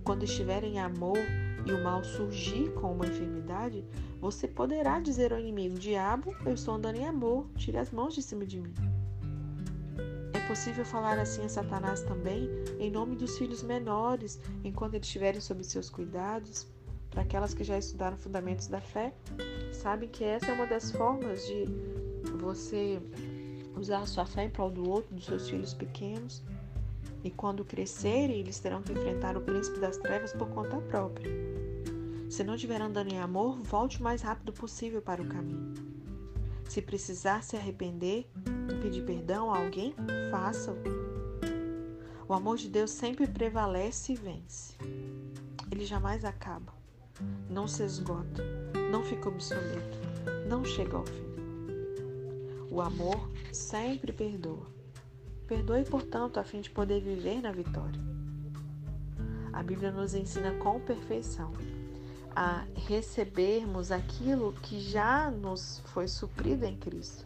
quando 0.03 0.25
estiver 0.25 0.65
em 0.65 0.79
amor 0.79 1.19
e 1.67 1.73
o 1.73 1.83
mal 1.83 2.05
surgir 2.05 2.73
com 2.75 2.93
uma 2.93 3.07
enfermidade, 3.07 3.85
você 4.21 4.47
poderá 4.47 5.01
dizer 5.01 5.33
ao 5.33 5.39
inimigo: 5.39 5.79
Diabo, 5.79 6.35
eu 6.45 6.55
estou 6.55 6.75
andando 6.75 6.97
em 6.97 7.07
amor, 7.07 7.47
tire 7.57 7.79
as 7.79 7.91
mãos 7.91 8.15
de 8.15 8.23
cima 8.23 8.47
de 8.47 8.61
mim 8.61 8.75
possível 10.47 10.85
falar 10.85 11.19
assim 11.19 11.45
a 11.45 11.49
Satanás 11.49 12.03
também, 12.03 12.49
em 12.79 12.91
nome 12.91 13.17
dos 13.17 13.37
filhos 13.37 13.63
menores, 13.63 14.41
enquanto 14.65 14.95
eles 14.95 15.07
estiverem 15.07 15.41
sob 15.41 15.63
seus 15.65 15.91
cuidados? 15.91 16.67
Para 17.11 17.23
aquelas 17.23 17.53
que 17.53 17.65
já 17.65 17.77
estudaram 17.77 18.17
fundamentos 18.17 18.67
da 18.67 18.81
fé, 18.81 19.13
sabem 19.73 20.09
que 20.09 20.25
essa 20.25 20.47
é 20.47 20.53
uma 20.53 20.67
das 20.67 20.91
formas 20.93 21.45
de 21.47 21.65
você 22.39 23.01
usar 23.77 24.01
a 24.01 24.07
sua 24.07 24.25
fé 24.25 24.45
em 24.45 24.51
prol 24.51 24.71
do 24.71 24.89
outro, 24.89 25.15
dos 25.15 25.25
seus 25.25 25.49
filhos 25.49 25.75
pequenos. 25.75 26.43
E 27.25 27.31
quando 27.31 27.65
crescerem, 27.65 28.39
eles 28.39 28.61
terão 28.61 28.83
que 28.83 28.93
enfrentar 28.93 29.37
o 29.37 29.41
príncipe 29.41 29.81
das 29.81 29.97
trevas 29.97 30.33
por 30.33 30.49
conta 30.49 30.77
própria. 30.79 31.46
Se 32.37 32.45
não 32.45 32.55
estiver 32.55 32.83
andando 32.83 33.11
em 33.11 33.19
amor, 33.19 33.57
volte 33.63 33.99
o 33.99 34.03
mais 34.03 34.21
rápido 34.21 34.53
possível 34.53 35.01
para 35.01 35.23
o 35.23 35.27
caminho. 35.27 35.73
Se 36.69 36.83
precisar 36.83 37.43
se 37.43 37.57
arrepender 37.57 38.31
e 38.71 38.75
pedir 38.83 39.07
perdão 39.07 39.51
a 39.51 39.57
alguém, 39.57 39.95
faça-o. 40.31 40.77
O 42.29 42.35
amor 42.35 42.59
de 42.59 42.69
Deus 42.69 42.91
sempre 42.91 43.27
prevalece 43.27 44.13
e 44.13 44.17
vence. 44.17 44.77
Ele 45.73 45.87
jamais 45.87 46.27
acaba, 46.27 46.75
não 47.49 47.67
se 47.67 47.83
esgota, 47.83 48.45
não 48.93 49.03
fica 49.03 49.31
obsoleto, 49.31 49.97
não 50.47 50.63
chega 50.63 50.95
ao 50.95 51.07
fim. 51.07 51.27
O 52.71 52.83
amor 52.83 53.31
sempre 53.51 54.13
perdoa. 54.13 54.67
Perdoe, 55.47 55.87
portanto, 55.87 56.39
a 56.39 56.45
fim 56.45 56.61
de 56.61 56.69
poder 56.69 57.01
viver 57.01 57.41
na 57.41 57.51
vitória. 57.51 57.99
A 59.55 59.63
Bíblia 59.63 59.91
nos 59.91 60.13
ensina 60.13 60.53
com 60.59 60.79
perfeição 60.81 61.51
a 62.37 62.67
recebermos 62.87 63.91
aquilo 63.91 64.53
que 64.53 64.79
já 64.79 65.31
nos 65.31 65.81
foi 65.87 66.07
suprido 66.07 66.67
em 66.67 66.77
Cristo, 66.77 67.25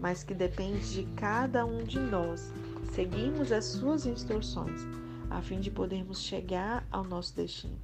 mas 0.00 0.24
que 0.24 0.34
depende 0.34 0.92
de 0.92 1.04
cada 1.14 1.64
um 1.64 1.84
de 1.84 2.00
nós 2.00 2.52
seguirmos 2.92 3.52
as 3.52 3.64
suas 3.64 4.04
instruções 4.04 4.84
a 5.30 5.40
fim 5.40 5.60
de 5.60 5.70
podermos 5.70 6.20
chegar 6.20 6.86
ao 6.90 7.04
nosso 7.04 7.34
destino, 7.34 7.78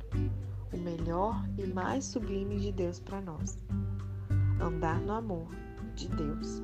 o 0.73 0.77
melhor 0.77 1.41
e 1.57 1.67
mais 1.67 2.05
sublime 2.05 2.59
de 2.59 2.73
Deus 2.73 2.99
para 2.99 3.21
nós. 3.21 3.57
Andar 4.61 5.01
no 5.01 5.13
amor 5.13 5.49
de 5.95 6.09
Deus 6.09 6.63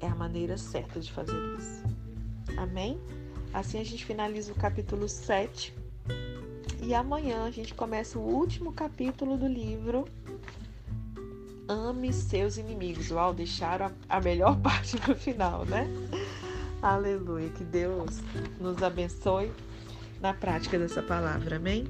é 0.00 0.06
a 0.06 0.14
maneira 0.14 0.56
certa 0.56 1.00
de 1.00 1.12
fazer 1.12 1.36
isso. 1.58 1.82
Amém? 2.56 3.00
Assim 3.52 3.80
a 3.80 3.84
gente 3.84 4.04
finaliza 4.04 4.52
o 4.52 4.56
capítulo 4.56 5.08
7 5.08 5.74
e 6.82 6.94
amanhã 6.94 7.44
a 7.44 7.50
gente 7.50 7.74
começa 7.74 8.18
o 8.18 8.22
último 8.22 8.72
capítulo 8.72 9.36
do 9.36 9.46
livro 9.46 10.06
Ame 11.68 12.12
seus 12.12 12.58
inimigos. 12.58 13.10
Uau, 13.10 13.34
deixaram 13.34 13.90
a 14.08 14.20
melhor 14.20 14.56
parte 14.62 14.96
para 14.98 15.12
o 15.12 15.16
final, 15.16 15.64
né? 15.64 15.88
Aleluia. 16.80 17.48
Que 17.50 17.64
Deus 17.64 18.20
nos 18.60 18.82
abençoe 18.82 19.50
na 20.20 20.32
prática 20.32 20.78
dessa 20.78 21.02
palavra. 21.02 21.56
Amém? 21.56 21.86